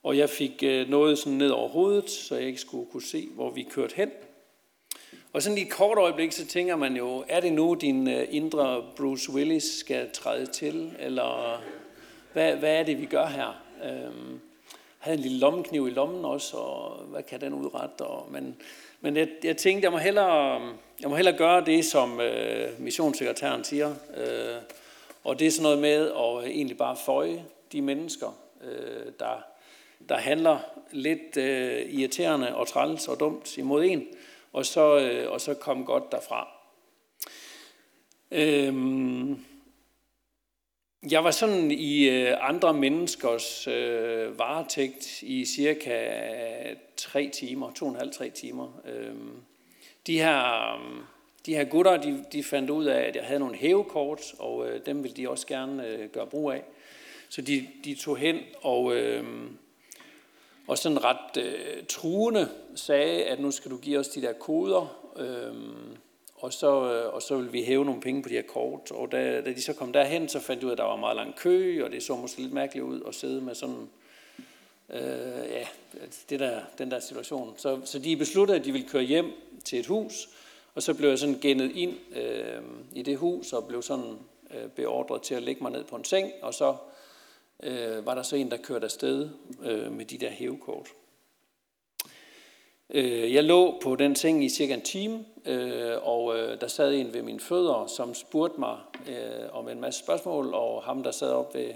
Og 0.03 0.17
jeg 0.17 0.29
fik 0.29 0.63
øh, 0.63 0.89
noget 0.89 1.17
sådan 1.17 1.37
ned 1.37 1.49
over 1.49 1.69
hovedet, 1.69 2.09
så 2.09 2.35
jeg 2.35 2.45
ikke 2.45 2.61
skulle 2.61 2.91
kunne 2.91 3.03
se, 3.03 3.27
hvor 3.35 3.51
vi 3.51 3.63
kørte 3.63 3.95
hen. 3.95 4.11
Og 5.33 5.41
sådan 5.41 5.57
i 5.57 5.61
et 5.61 5.69
kort 5.69 5.97
øjeblik, 5.97 6.31
så 6.31 6.47
tænker 6.47 6.75
man 6.75 6.95
jo, 6.95 7.25
er 7.27 7.39
det 7.39 7.53
nu 7.53 7.73
din 7.73 8.09
øh, 8.09 8.27
indre 8.29 8.85
Bruce 8.97 9.31
Willis 9.31 9.63
skal 9.63 10.11
træde 10.11 10.45
til, 10.45 10.93
eller 10.99 11.61
hvad, 12.33 12.55
hvad 12.55 12.75
er 12.75 12.83
det, 12.83 13.01
vi 13.01 13.05
gør 13.05 13.25
her? 13.25 13.63
Øhm, 13.83 14.39
havde 14.97 15.17
en 15.17 15.23
lille 15.23 15.39
lommekniv 15.39 15.87
i 15.87 15.91
lommen 15.91 16.25
også, 16.25 16.57
og 16.57 17.03
hvad 17.03 17.23
kan 17.23 17.41
den 17.41 17.53
udrette? 17.53 18.01
Og, 18.01 18.31
men 18.31 18.55
men 19.01 19.17
jeg, 19.17 19.27
jeg 19.43 19.57
tænkte, 19.57 19.85
jeg 19.85 19.91
må 19.91 19.97
hellere, 19.97 20.61
jeg 21.01 21.09
må 21.09 21.15
hellere 21.15 21.37
gøre 21.37 21.65
det, 21.65 21.85
som 21.85 22.19
øh, 22.19 22.81
missionssekretæren 22.81 23.63
siger. 23.63 23.95
Øh, 24.17 24.55
og 25.23 25.39
det 25.39 25.47
er 25.47 25.51
sådan 25.51 25.63
noget 25.63 25.79
med 25.79 26.11
at 26.11 26.43
øh, 26.43 26.49
egentlig 26.49 26.77
bare 26.77 26.97
føje 27.05 27.45
de 27.71 27.81
mennesker, 27.81 28.37
øh, 28.63 29.11
der 29.19 29.43
der 30.09 30.17
handler 30.17 30.59
lidt 30.91 31.37
øh, 31.37 31.93
irriterende 31.93 32.55
og 32.55 32.67
træls 32.67 33.07
og 33.07 33.19
dumt 33.19 33.57
imod 33.57 33.83
en, 33.83 34.07
og 34.53 34.65
så, 34.65 34.99
øh, 34.99 35.31
og 35.31 35.41
så 35.41 35.53
komme 35.53 35.85
godt 35.85 36.11
derfra. 36.11 36.47
Øhm, 38.31 39.45
jeg 41.11 41.23
var 41.23 41.31
sådan 41.31 41.71
i 41.71 42.09
øh, 42.09 42.37
andre 42.41 42.73
menneskers 42.73 43.67
øh, 43.67 44.39
varetægt 44.39 45.21
i 45.21 45.45
cirka 45.45 46.11
tre 46.97 47.29
timer, 47.33 47.71
to 47.71 47.85
og 47.85 47.91
en 47.91 47.97
halv, 47.97 48.11
tre 48.11 48.29
timer. 48.29 48.81
Øhm, 48.85 49.35
de 50.07 50.19
her, 50.19 50.81
de 51.45 51.55
her 51.55 51.63
gutter, 51.63 51.97
de, 51.97 52.25
de 52.31 52.43
fandt 52.43 52.69
ud 52.69 52.85
af, 52.85 53.01
at 53.01 53.15
jeg 53.15 53.23
havde 53.23 53.39
nogle 53.39 53.55
hævekort, 53.55 54.33
og 54.39 54.69
øh, 54.69 54.85
dem 54.85 55.03
ville 55.03 55.17
de 55.17 55.29
også 55.29 55.47
gerne 55.47 55.87
øh, 55.87 56.09
gøre 56.09 56.27
brug 56.27 56.51
af. 56.51 56.63
Så 57.29 57.41
de, 57.41 57.67
de 57.83 57.95
tog 57.95 58.17
hen 58.17 58.39
og... 58.61 58.95
Øh, 58.95 59.25
og 60.69 60.77
sådan 60.77 61.03
ret 61.03 61.37
øh, 61.37 61.85
truende 61.89 62.49
sagde, 62.75 63.23
at 63.23 63.39
nu 63.39 63.51
skal 63.51 63.71
du 63.71 63.77
give 63.77 63.99
os 63.99 64.07
de 64.07 64.21
der 64.21 64.33
koder, 64.33 65.11
øh, 65.17 65.53
og, 66.35 66.53
så, 66.53 66.93
øh, 66.93 67.13
og 67.13 67.21
så 67.21 67.37
vil 67.37 67.53
vi 67.53 67.63
hæve 67.63 67.85
nogle 67.85 68.01
penge 68.01 68.23
på 68.23 68.29
de 68.29 68.33
her 68.33 68.41
kort. 68.41 68.91
Og 68.91 69.11
da, 69.11 69.41
da 69.41 69.53
de 69.53 69.61
så 69.61 69.73
kom 69.73 69.93
derhen, 69.93 70.29
så 70.29 70.39
fandt 70.39 70.61
de 70.61 70.65
ud 70.65 70.71
af, 70.71 70.73
at 70.73 70.77
der 70.77 70.83
var 70.83 70.95
meget 70.95 71.15
lang 71.15 71.35
kø, 71.35 71.83
og 71.85 71.91
det 71.91 72.03
så 72.03 72.15
måske 72.15 72.41
lidt 72.41 72.53
mærkeligt 72.53 72.85
ud 72.85 73.01
at 73.07 73.15
sidde 73.15 73.41
med 73.41 73.55
sådan, 73.55 73.89
øh, 74.89 75.49
ja, 75.51 75.67
det 76.29 76.39
der, 76.39 76.61
den 76.77 76.91
der 76.91 76.99
situation. 76.99 77.53
Så, 77.57 77.79
så 77.85 77.99
de 77.99 78.17
besluttede, 78.17 78.59
at 78.59 78.65
de 78.65 78.71
ville 78.71 78.87
køre 78.87 79.03
hjem 79.03 79.31
til 79.65 79.79
et 79.79 79.85
hus, 79.85 80.29
og 80.75 80.83
så 80.83 80.93
blev 80.93 81.09
jeg 81.09 81.19
sådan 81.19 81.39
gennet 81.41 81.71
ind 81.75 81.97
øh, 82.15 82.61
i 82.93 83.01
det 83.01 83.17
hus, 83.17 83.53
og 83.53 83.67
blev 83.67 83.81
sådan 83.81 84.17
øh, 84.51 84.69
beordret 84.69 85.21
til 85.21 85.35
at 85.35 85.43
lægge 85.43 85.63
mig 85.63 85.71
ned 85.71 85.83
på 85.83 85.95
en 85.95 86.03
seng, 86.03 86.31
og 86.41 86.53
så 86.53 86.75
øh, 87.63 88.05
var 88.05 88.15
der 88.15 88.21
så 88.21 88.35
en, 88.35 88.51
der 88.51 88.57
kørte 88.57 88.85
afsted 88.85 89.29
øh, 89.63 89.91
med 89.91 90.05
de 90.05 90.17
der 90.17 90.29
hævekort. 90.29 90.87
Øh, 92.89 93.33
jeg 93.33 93.43
lå 93.43 93.79
på 93.83 93.95
den 93.95 94.15
seng 94.15 94.43
i 94.43 94.49
cirka 94.49 94.73
en 94.73 94.81
time, 94.81 95.25
øh, 95.45 96.07
og 96.07 96.37
øh, 96.37 96.61
der 96.61 96.67
sad 96.67 96.93
en 96.93 97.13
ved 97.13 97.21
mine 97.21 97.39
fødder, 97.39 97.87
som 97.87 98.13
spurgte 98.13 98.59
mig 98.59 98.77
øh, 99.07 99.49
om 99.51 99.69
en 99.69 99.81
masse 99.81 99.99
spørgsmål, 99.99 100.53
og 100.53 100.83
ham, 100.83 101.03
der 101.03 101.11
sad 101.11 101.31
op 101.31 101.55
ved, 101.55 101.73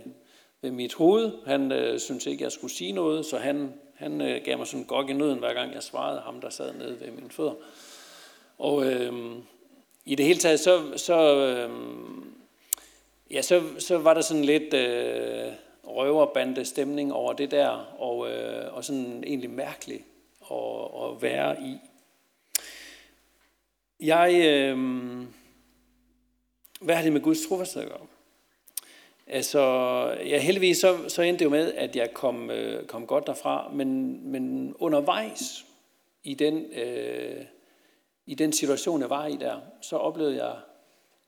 ved 0.62 0.72
mit 0.72 0.94
hoved, 0.94 1.32
han 1.46 1.72
øh, 1.72 2.00
syntes 2.00 2.26
ikke, 2.26 2.44
jeg 2.44 2.52
skulle 2.52 2.74
sige 2.74 2.92
noget, 2.92 3.26
så 3.26 3.38
han, 3.38 3.74
han 3.96 4.22
øh, 4.22 4.42
gav 4.46 4.58
mig 4.58 4.68
sådan 4.68 4.80
en 4.80 4.86
gok 4.86 5.10
i 5.10 5.14
nøden, 5.14 5.40
hver 5.40 5.54
gang 5.54 5.74
jeg 5.74 5.84
svarede 5.84 6.22
ham, 6.22 6.42
der 6.42 6.50
sad 6.50 6.74
nede 6.74 7.00
ved 7.00 7.12
mine 7.12 7.30
fødder. 7.30 7.54
Og 8.58 8.86
øh, 8.86 9.14
i 10.06 10.16
det 10.16 10.26
hele 10.26 10.40
taget, 10.40 10.60
så, 10.60 10.82
så, 10.96 11.36
øh, 11.36 11.70
ja, 13.32 13.42
så, 13.42 13.62
så 13.80 13.98
var 13.98 14.14
der 14.14 14.22
sådan 14.22 14.46
lidt 14.46 14.74
øh, 14.74 15.54
røverbande 15.84 16.66
stemning 16.66 17.14
over 17.14 17.34
det 17.34 17.52
der, 17.52 17.70
og, 18.00 18.32
øh, 18.32 18.74
og 18.74 18.86
sådan 18.86 19.24
egentlig 19.28 19.50
mærkelig 19.50 20.06
at, 20.52 20.58
at 21.04 21.22
være 21.22 21.62
i. 21.62 21.78
Jeg, 24.00 24.34
øh, 24.46 24.78
hvad 26.82 26.96
har 26.96 27.04
det 27.04 27.14
med 27.14 27.22
Guds 27.22 27.48
trofasthed 27.48 27.84
at 27.84 27.90
gøre? 27.90 28.08
Altså, 29.28 29.60
ja, 30.26 30.40
heldigvis 30.40 30.78
så, 30.78 31.10
så 31.10 31.22
endte 31.22 31.40
det 31.40 31.46
jo 31.46 31.50
med, 31.50 31.74
at 31.74 31.96
jeg 31.96 32.14
kom, 32.14 32.50
øh, 32.50 32.88
kom 32.88 33.08
godt 33.08 33.28
derfra, 33.28 33.72
men, 33.74 34.20
men 34.32 34.76
undervejs 34.80 35.66
i 36.24 36.34
den, 36.34 36.66
øh, 36.74 37.46
i 38.26 38.36
den 38.36 38.54
situation, 38.54 39.02
jeg 39.02 39.10
var 39.10 39.28
i 39.28 39.36
der, 39.36 39.60
så 39.82 39.98
oplevede 39.98 40.46
jeg 40.46 40.56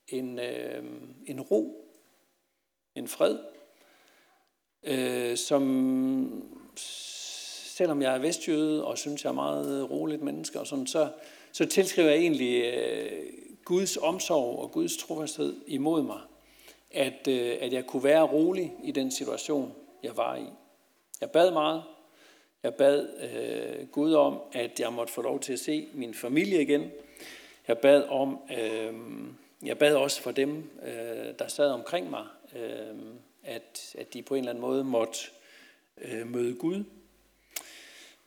en, 0.08 0.38
øh, 0.38 0.84
en 1.26 1.40
ro, 1.40 1.90
en 2.94 3.08
fred, 3.08 3.38
øh, 4.86 5.36
som 5.36 6.42
selvom 7.76 8.02
jeg 8.02 8.14
er 8.14 8.18
vestjøde 8.18 8.84
og 8.84 8.98
synes, 8.98 9.24
jeg 9.24 9.30
er 9.30 9.34
meget 9.34 9.90
roligt 9.90 10.22
menneske, 10.22 10.60
og 10.60 10.66
sådan, 10.66 10.86
så, 10.86 11.08
så 11.52 11.66
tilskriver 11.66 12.10
jeg 12.10 12.18
egentlig 12.18 12.64
øh, 12.64 13.22
Guds 13.64 13.96
omsorg 13.96 14.58
og 14.58 14.72
Guds 14.72 14.96
trofasthed 14.96 15.56
imod 15.66 16.02
mig, 16.02 16.20
at, 16.90 17.28
øh, 17.28 17.56
at 17.60 17.72
jeg 17.72 17.86
kunne 17.86 18.04
være 18.04 18.22
rolig 18.22 18.72
i 18.84 18.90
den 18.92 19.10
situation, 19.10 19.72
jeg 20.02 20.16
var 20.16 20.36
i. 20.36 20.46
Jeg 21.20 21.30
bad 21.30 21.50
meget. 21.50 21.82
Jeg 22.62 22.74
bad 22.74 23.08
øh, 23.22 23.86
Gud 23.86 24.14
om, 24.14 24.38
at 24.52 24.80
jeg 24.80 24.92
måtte 24.92 25.12
få 25.12 25.22
lov 25.22 25.40
til 25.40 25.52
at 25.52 25.58
se 25.58 25.88
min 25.94 26.14
familie 26.14 26.62
igen. 26.62 26.90
Jeg 27.68 27.78
bad 27.78 28.02
om, 28.02 28.38
øh, 28.58 28.94
jeg 29.64 29.78
bad 29.78 29.94
også 29.94 30.22
for 30.22 30.30
dem, 30.30 30.70
øh, 30.82 31.34
der 31.38 31.48
sad 31.48 31.70
omkring 31.70 32.10
mig, 32.10 32.24
øh, 32.56 32.94
at, 33.46 33.94
at 33.98 34.14
de 34.14 34.22
på 34.22 34.34
en 34.34 34.38
eller 34.38 34.50
anden 34.50 34.62
måde 34.62 34.84
måtte 34.84 35.18
øh, 35.98 36.26
møde 36.26 36.54
Gud. 36.54 36.84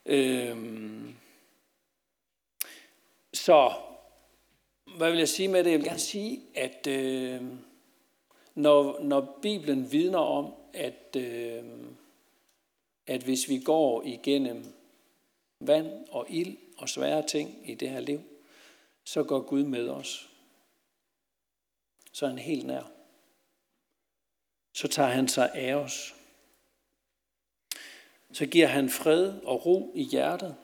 Øh, 0.05 0.57
så 3.33 3.73
hvad 4.97 5.09
vil 5.09 5.19
jeg 5.19 5.29
sige 5.29 5.47
med 5.47 5.63
det? 5.63 5.71
Jeg 5.71 5.79
vil 5.79 5.87
gerne 5.87 5.99
sige, 5.99 6.41
at 6.55 6.87
øh, 6.87 7.41
når, 8.55 8.99
når 9.03 9.39
Bibelen 9.41 9.91
vidner 9.91 10.19
om, 10.19 10.53
at, 10.73 11.15
øh, 11.17 11.63
at 13.07 13.23
hvis 13.23 13.49
vi 13.49 13.59
går 13.59 14.03
igennem 14.03 14.65
vand 15.59 16.07
og 16.09 16.25
ild 16.29 16.57
og 16.77 16.89
svære 16.89 17.27
ting 17.27 17.69
i 17.69 17.75
det 17.75 17.89
her 17.89 17.99
liv, 17.99 18.21
så 19.03 19.23
går 19.23 19.41
Gud 19.41 19.63
med 19.63 19.89
os. 19.89 20.29
Så 22.11 22.25
er 22.25 22.29
han 22.29 22.39
helt 22.39 22.67
nær. 22.67 22.98
Så 24.73 24.87
tager 24.87 25.09
han 25.09 25.27
sig 25.27 25.51
af 25.53 25.75
os. 25.75 26.15
Så 28.33 28.45
giver 28.45 28.67
han 28.67 28.89
fred 28.89 29.33
og 29.43 29.65
ro 29.65 29.91
i 29.95 30.03
hjertet. 30.03 30.55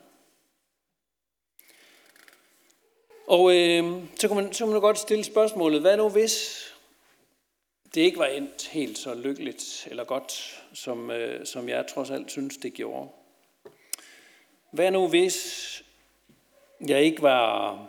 Og 3.27 3.55
øh, 3.55 4.03
så, 4.19 4.27
kan 4.27 4.35
man, 4.37 4.53
så 4.53 4.63
kunne 4.63 4.73
man 4.73 4.81
godt 4.81 4.99
stille 4.99 5.23
spørgsmålet, 5.23 5.81
hvad 5.81 5.97
nu 5.97 6.09
hvis 6.09 6.65
det 7.95 8.01
ikke 8.01 8.17
var 8.17 8.25
endt 8.25 8.67
helt 8.67 8.97
så 8.97 9.13
lykkeligt 9.13 9.87
eller 9.89 10.03
godt, 10.03 10.63
som, 10.73 11.11
øh, 11.11 11.45
som 11.45 11.69
jeg 11.69 11.85
trods 11.87 12.11
alt 12.11 12.31
synes, 12.31 12.57
det 12.57 12.73
gjorde? 12.73 13.09
Hvad 14.71 14.91
nu 14.91 15.07
hvis 15.07 15.83
jeg 16.87 17.01
ikke 17.01 17.21
var 17.21 17.87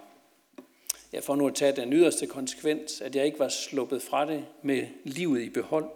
ja, 1.12 1.20
for 1.20 1.36
nu 1.36 1.46
at 1.46 1.54
tage 1.54 1.76
den 1.76 1.92
yderste 1.92 2.26
konsekvens, 2.26 3.00
at 3.00 3.16
jeg 3.16 3.26
ikke 3.26 3.38
var 3.38 3.48
sluppet 3.48 4.02
fra 4.02 4.26
det 4.26 4.46
med 4.62 4.86
livet 5.04 5.42
i 5.42 5.50
behold, 5.50 5.90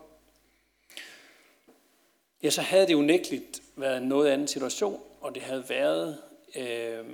ja, 2.42 2.50
så 2.50 2.62
havde 2.62 2.86
det 2.86 2.94
unægteligt 2.94 3.62
været 3.76 3.96
en 3.96 4.08
noget 4.08 4.30
anden 4.30 4.48
situation, 4.48 5.02
og 5.20 5.34
det 5.34 5.42
havde 5.42 5.68
været 5.68 6.22
øh, 6.56 7.04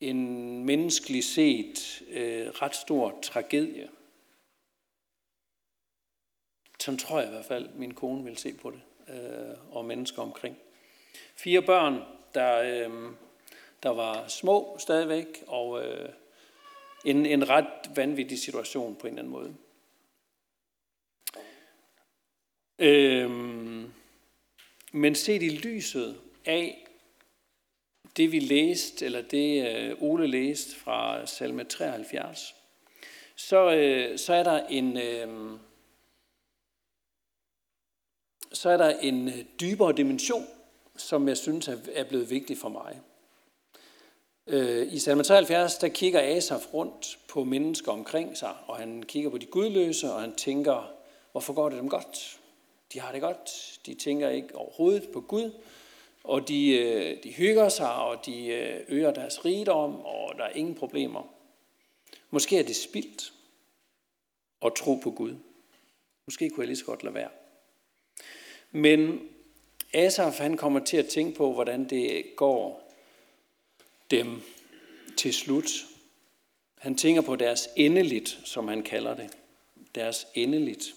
en 0.00 0.64
menneskelig 0.64 1.24
set 1.24 2.02
øh, 2.08 2.48
ret 2.48 2.76
stor 2.76 3.18
tragedie. 3.22 3.88
Sådan 6.80 6.98
tror 6.98 7.18
jeg 7.18 7.28
i 7.28 7.32
hvert 7.32 7.44
fald, 7.44 7.68
min 7.74 7.94
kone 7.94 8.24
vil 8.24 8.36
se 8.36 8.52
på 8.52 8.70
det, 8.70 8.80
øh, 9.14 9.56
og 9.70 9.84
mennesker 9.84 10.22
omkring. 10.22 10.56
Fire 11.34 11.62
børn, 11.62 12.02
der 12.34 12.58
øh, 12.58 13.12
der 13.82 13.90
var 13.90 14.28
små 14.28 14.76
stadigvæk, 14.78 15.44
og 15.46 15.84
øh, 15.84 16.08
en, 17.04 17.26
en 17.26 17.48
ret 17.48 17.96
vanvittig 17.96 18.38
situation 18.38 18.94
på 18.94 19.06
en 19.06 19.12
eller 19.12 19.22
anden 19.22 19.32
måde. 19.32 19.54
Øhm, 22.78 23.92
men 24.92 25.14
set 25.14 25.42
i 25.42 25.48
lyset 25.48 26.20
af 26.44 26.86
det, 28.16 28.32
vi 28.32 28.38
læste, 28.38 29.04
eller 29.04 29.22
det 29.22 29.68
øh, 29.68 30.02
Ole 30.02 30.26
læste 30.26 30.76
fra 30.76 31.26
salme 31.26 31.64
73, 31.64 32.54
så, 33.36 33.72
øh, 33.72 34.18
så 34.18 34.34
er 34.34 34.42
der 34.42 34.66
en... 34.66 34.96
Øh, 34.96 35.58
så 38.52 38.70
er 38.70 38.76
der 38.76 38.98
en 38.98 39.28
øh, 39.28 39.44
dybere 39.60 39.92
dimension, 39.92 40.46
som 40.96 41.28
jeg 41.28 41.36
synes 41.36 41.68
er 41.92 42.04
blevet 42.04 42.30
vigtig 42.30 42.58
for 42.58 42.68
mig. 42.68 43.00
Øh, 44.46 44.92
I 44.92 44.98
salme 44.98 45.22
73, 45.22 45.78
der 45.78 45.88
kigger 45.88 46.36
Asaf 46.36 46.74
rundt 46.74 47.18
på 47.28 47.44
mennesker 47.44 47.92
omkring 47.92 48.36
sig, 48.36 48.54
og 48.66 48.76
han 48.76 49.02
kigger 49.02 49.30
på 49.30 49.38
de 49.38 49.46
gudløse, 49.46 50.12
og 50.12 50.20
han 50.20 50.34
tænker, 50.34 50.92
hvorfor 51.32 51.52
går 51.52 51.68
det 51.68 51.78
dem 51.78 51.88
godt? 51.88 52.40
De 52.92 53.00
har 53.00 53.12
det 53.12 53.20
godt, 53.20 53.78
de 53.86 53.94
tænker 53.94 54.28
ikke 54.28 54.54
overhovedet 54.54 55.08
på 55.12 55.20
Gud, 55.20 55.50
og 56.24 56.48
de, 56.48 56.70
øh, 56.70 57.22
de 57.22 57.32
hygger 57.32 57.68
sig, 57.68 57.94
og 57.94 58.26
de 58.26 58.46
øh, 58.46 58.84
øger 58.88 59.10
deres 59.10 59.44
rigdom, 59.44 60.00
og 60.00 60.34
der 60.38 60.44
er 60.44 60.50
ingen 60.50 60.74
problemer. 60.74 61.34
Måske 62.30 62.58
er 62.58 62.62
det 62.62 62.76
spildt 62.76 63.32
at 64.64 64.72
tro 64.74 64.94
på 64.94 65.10
Gud. 65.10 65.34
Måske 66.26 66.50
kunne 66.50 66.62
jeg 66.62 66.66
lige 66.66 66.76
så 66.76 66.84
godt 66.84 67.02
lade 67.02 67.14
være. 67.14 67.30
Men 68.70 69.28
Asaf 69.92 70.38
han 70.38 70.56
kommer 70.56 70.84
til 70.84 70.96
at 70.96 71.08
tænke 71.08 71.36
på, 71.36 71.52
hvordan 71.52 71.88
det 71.88 72.24
går 72.36 72.92
dem 74.10 74.42
til 75.16 75.34
slut. 75.34 75.86
Han 76.78 76.96
tænker 76.96 77.22
på 77.22 77.36
deres 77.36 77.68
endeligt, 77.76 78.40
som 78.44 78.68
han 78.68 78.82
kalder 78.82 79.14
det. 79.14 79.30
Deres 79.94 80.26
endeligt. 80.34 80.94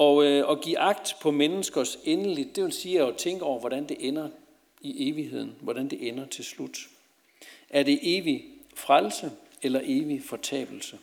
Og 0.00 0.24
øh, 0.24 0.50
at 0.50 0.60
give 0.60 0.78
agt 0.78 1.16
på 1.20 1.30
menneskers 1.30 1.98
endeligt, 2.04 2.56
det 2.56 2.64
vil 2.64 2.72
sige 2.72 3.02
at 3.02 3.16
tænke 3.16 3.44
over, 3.44 3.60
hvordan 3.60 3.88
det 3.88 4.08
ender 4.08 4.30
i 4.80 5.10
evigheden, 5.10 5.56
hvordan 5.60 5.88
det 5.88 6.08
ender 6.08 6.26
til 6.26 6.44
slut. 6.44 6.78
Er 7.70 7.82
det 7.82 7.98
evig 8.02 8.44
frelse 8.74 9.32
eller 9.62 9.80
evig 9.84 10.22
fortabelse? 10.24 10.98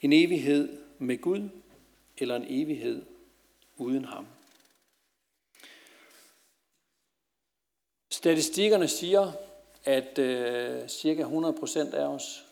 En 0.00 0.12
evighed 0.12 0.78
med 0.98 1.18
Gud 1.18 1.48
eller 2.18 2.36
en 2.36 2.44
evighed 2.48 3.02
uden 3.76 4.04
ham? 4.04 4.26
Statistikkerne 8.10 8.88
siger, 8.88 9.32
at 9.84 10.18
øh, 10.18 10.88
cirka 10.88 11.22
100% 11.22 11.94
af 11.94 12.06
os 12.06 12.44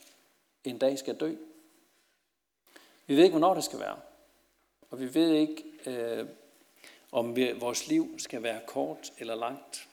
en 0.64 0.78
dag 0.78 0.98
skal 0.98 1.16
dø. 1.16 1.34
Vi 3.06 3.16
ved 3.16 3.24
ikke, 3.24 3.38
hvornår 3.38 3.54
det 3.54 3.64
skal 3.64 3.80
være. 3.80 3.96
Og 4.90 5.00
vi 5.00 5.14
ved 5.14 5.34
ikke, 5.34 5.64
øh, 5.86 6.28
om 7.12 7.36
vi, 7.36 7.52
vores 7.52 7.88
liv 7.88 8.18
skal 8.18 8.42
være 8.42 8.62
kort 8.66 9.12
eller 9.18 9.34
langt. 9.34 9.88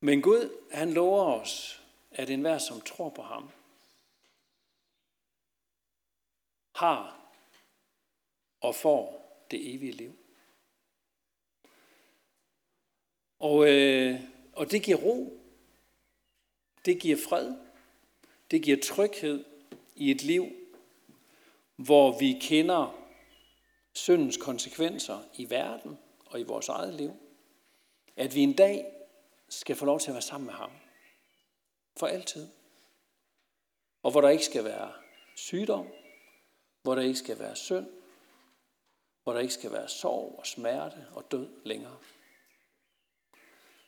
Men 0.00 0.22
Gud, 0.22 0.68
han 0.72 0.92
lover 0.92 1.40
os, 1.40 1.82
at 2.10 2.30
enhver, 2.30 2.58
som 2.58 2.80
tror 2.80 3.08
på 3.08 3.22
ham, 3.22 3.50
har 6.74 7.32
og 8.60 8.74
får 8.74 9.28
det 9.50 9.74
evige 9.74 9.92
liv. 9.92 10.16
Og, 13.38 13.68
øh, 13.68 14.20
og 14.52 14.70
det 14.70 14.82
giver 14.82 14.98
ro. 14.98 15.42
Det 16.84 17.00
giver 17.00 17.16
fred. 17.28 17.56
Det 18.50 18.62
giver 18.62 18.76
tryghed 18.82 19.44
i 19.94 20.10
et 20.10 20.22
liv, 20.22 20.57
hvor 21.78 22.18
vi 22.18 22.38
kender 22.40 22.98
syndens 23.92 24.36
konsekvenser 24.36 25.18
i 25.34 25.50
verden 25.50 25.98
og 26.26 26.40
i 26.40 26.42
vores 26.42 26.68
eget 26.68 26.94
liv. 26.94 27.12
At 28.16 28.34
vi 28.34 28.40
en 28.40 28.52
dag 28.52 28.86
skal 29.48 29.76
få 29.76 29.84
lov 29.84 30.00
til 30.00 30.10
at 30.10 30.14
være 30.14 30.22
sammen 30.22 30.46
med 30.46 30.54
ham. 30.54 30.70
For 31.96 32.06
altid. 32.06 32.48
Og 34.02 34.10
hvor 34.10 34.20
der 34.20 34.28
ikke 34.28 34.44
skal 34.44 34.64
være 34.64 34.92
sygdom, 35.36 35.86
hvor 36.82 36.94
der 36.94 37.02
ikke 37.02 37.18
skal 37.18 37.38
være 37.38 37.56
synd, 37.56 37.86
hvor 39.22 39.32
der 39.32 39.40
ikke 39.40 39.54
skal 39.54 39.72
være 39.72 39.88
sorg 39.88 40.34
og 40.38 40.46
smerte 40.46 41.06
og 41.14 41.30
død 41.30 41.48
længere. 41.64 41.96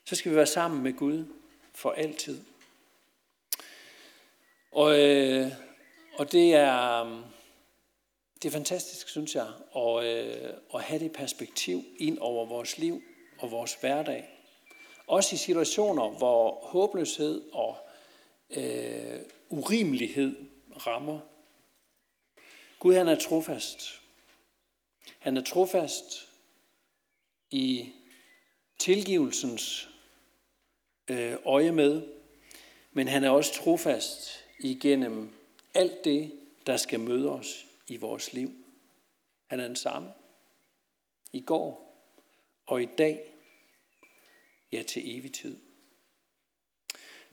Så 0.05 0.17
skal 0.17 0.31
vi 0.31 0.37
være 0.37 0.47
sammen 0.47 0.83
med 0.83 0.93
Gud 0.93 1.25
for 1.75 1.91
altid. 1.91 2.41
Og, 4.73 5.01
øh, 5.01 5.53
og 6.19 6.33
det 6.33 6.55
er, 6.55 7.05
det 8.43 8.49
er 8.49 8.53
fantastisk, 8.53 9.09
synes 9.09 9.35
jeg, 9.35 9.49
at, 9.77 10.05
øh, 10.05 10.53
at 10.75 10.83
have 10.83 11.01
det 11.01 11.13
perspektiv 11.13 11.85
ind 11.99 12.19
over 12.19 12.47
vores 12.47 12.79
liv 12.79 13.03
og 13.39 13.51
vores 13.51 13.75
hverdag. 13.75 14.29
Også 15.07 15.35
i 15.35 15.39
situationer, 15.39 16.09
hvor 16.09 16.59
håbløshed 16.63 17.43
og 17.53 17.77
øh, 18.51 19.21
urimelighed 19.49 20.37
rammer. 20.87 21.21
Gud 22.79 22.95
han 22.95 23.09
er 23.09 23.19
trofast. 23.19 24.01
Han 25.19 25.37
er 25.37 25.43
trofast 25.43 26.29
i 27.51 27.93
tilgivelsens 28.79 29.89
øh, 31.09 31.37
øje 31.45 31.73
med, 31.73 32.03
men 32.93 33.09
han 33.09 33.25
er 33.25 33.31
også 33.31 33.55
trofast 33.55 34.45
igennem 34.59 35.35
alt 35.75 36.05
det, 36.05 36.33
der 36.67 36.77
skal 36.77 37.01
møde 37.01 37.31
os 37.31 37.67
i 37.91 37.97
vores 37.97 38.33
liv. 38.33 38.51
Han 39.47 39.61
er 39.61 39.67
den 39.67 39.77
samme 39.77 40.13
i 41.33 41.41
går 41.41 41.97
og 42.67 42.83
i 42.83 42.89
dag, 42.99 43.35
ja 44.73 44.83
til 44.83 45.19
evig 45.19 45.33
tid. 45.33 45.59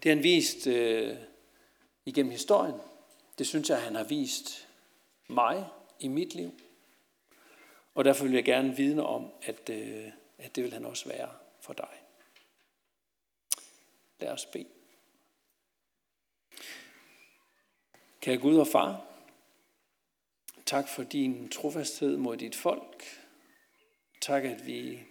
Det 0.03 0.09
har 0.09 0.15
han 0.15 0.23
vist 0.23 0.67
øh, 0.67 1.17
igennem 2.05 2.31
historien. 2.31 2.75
Det 3.37 3.47
synes 3.47 3.69
jeg, 3.69 3.81
han 3.81 3.95
har 3.95 4.03
vist 4.03 4.67
mig 5.27 5.69
i 5.99 6.07
mit 6.07 6.35
liv. 6.35 6.51
Og 7.95 8.05
derfor 8.05 8.23
vil 8.23 8.33
jeg 8.33 8.45
gerne 8.45 8.75
vidne 8.75 9.05
om, 9.05 9.31
at, 9.41 9.69
øh, 9.69 10.11
at 10.37 10.55
det 10.55 10.63
vil 10.63 10.73
han 10.73 10.85
også 10.85 11.09
være 11.09 11.29
for 11.61 11.73
dig. 11.73 12.03
Lad 14.19 14.31
os 14.31 14.45
bede. 14.45 14.67
Kære 18.21 18.37
Gud 18.37 18.57
og 18.57 18.67
far, 18.67 19.07
tak 20.67 20.87
for 20.87 21.03
din 21.03 21.49
trofasthed 21.49 22.17
mod 22.17 22.37
dit 22.37 22.55
folk. 22.55 23.03
Tak, 24.21 24.43
at 24.43 24.67
vi 24.67 25.03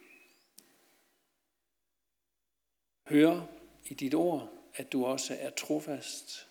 hører 3.08 3.46
i 3.84 3.94
dit 3.94 4.14
ord, 4.14 4.48
at 4.74 4.92
du 4.92 5.06
også 5.06 5.36
er 5.40 5.50
trofast 5.50 6.48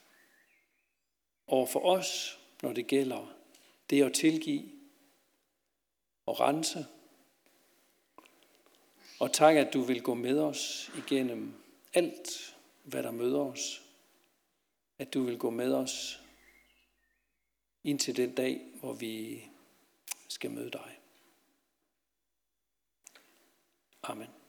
over 1.47 1.65
for 1.65 1.79
os, 1.79 2.39
når 2.61 2.73
det 2.73 2.87
gælder 2.87 3.35
det 3.89 4.03
at 4.03 4.13
tilgive 4.13 4.71
og 6.25 6.39
rense. 6.39 6.85
Og 9.19 9.33
tak, 9.33 9.55
at 9.55 9.73
du 9.73 9.81
vil 9.81 10.01
gå 10.03 10.13
med 10.13 10.39
os 10.39 10.91
igennem 10.97 11.53
alt, 11.93 12.55
hvad 12.83 13.03
der 13.03 13.11
møder 13.11 13.39
os. 13.39 13.81
At 14.97 15.13
du 15.13 15.23
vil 15.23 15.37
gå 15.37 15.49
med 15.49 15.73
os 15.73 16.21
indtil 17.85 18.17
den 18.17 18.35
dag, 18.35 18.61
hvor 18.79 18.93
vi 18.93 19.43
skal 20.27 20.51
møde 20.51 20.71
dig. 20.71 20.99
Amen. 24.03 24.44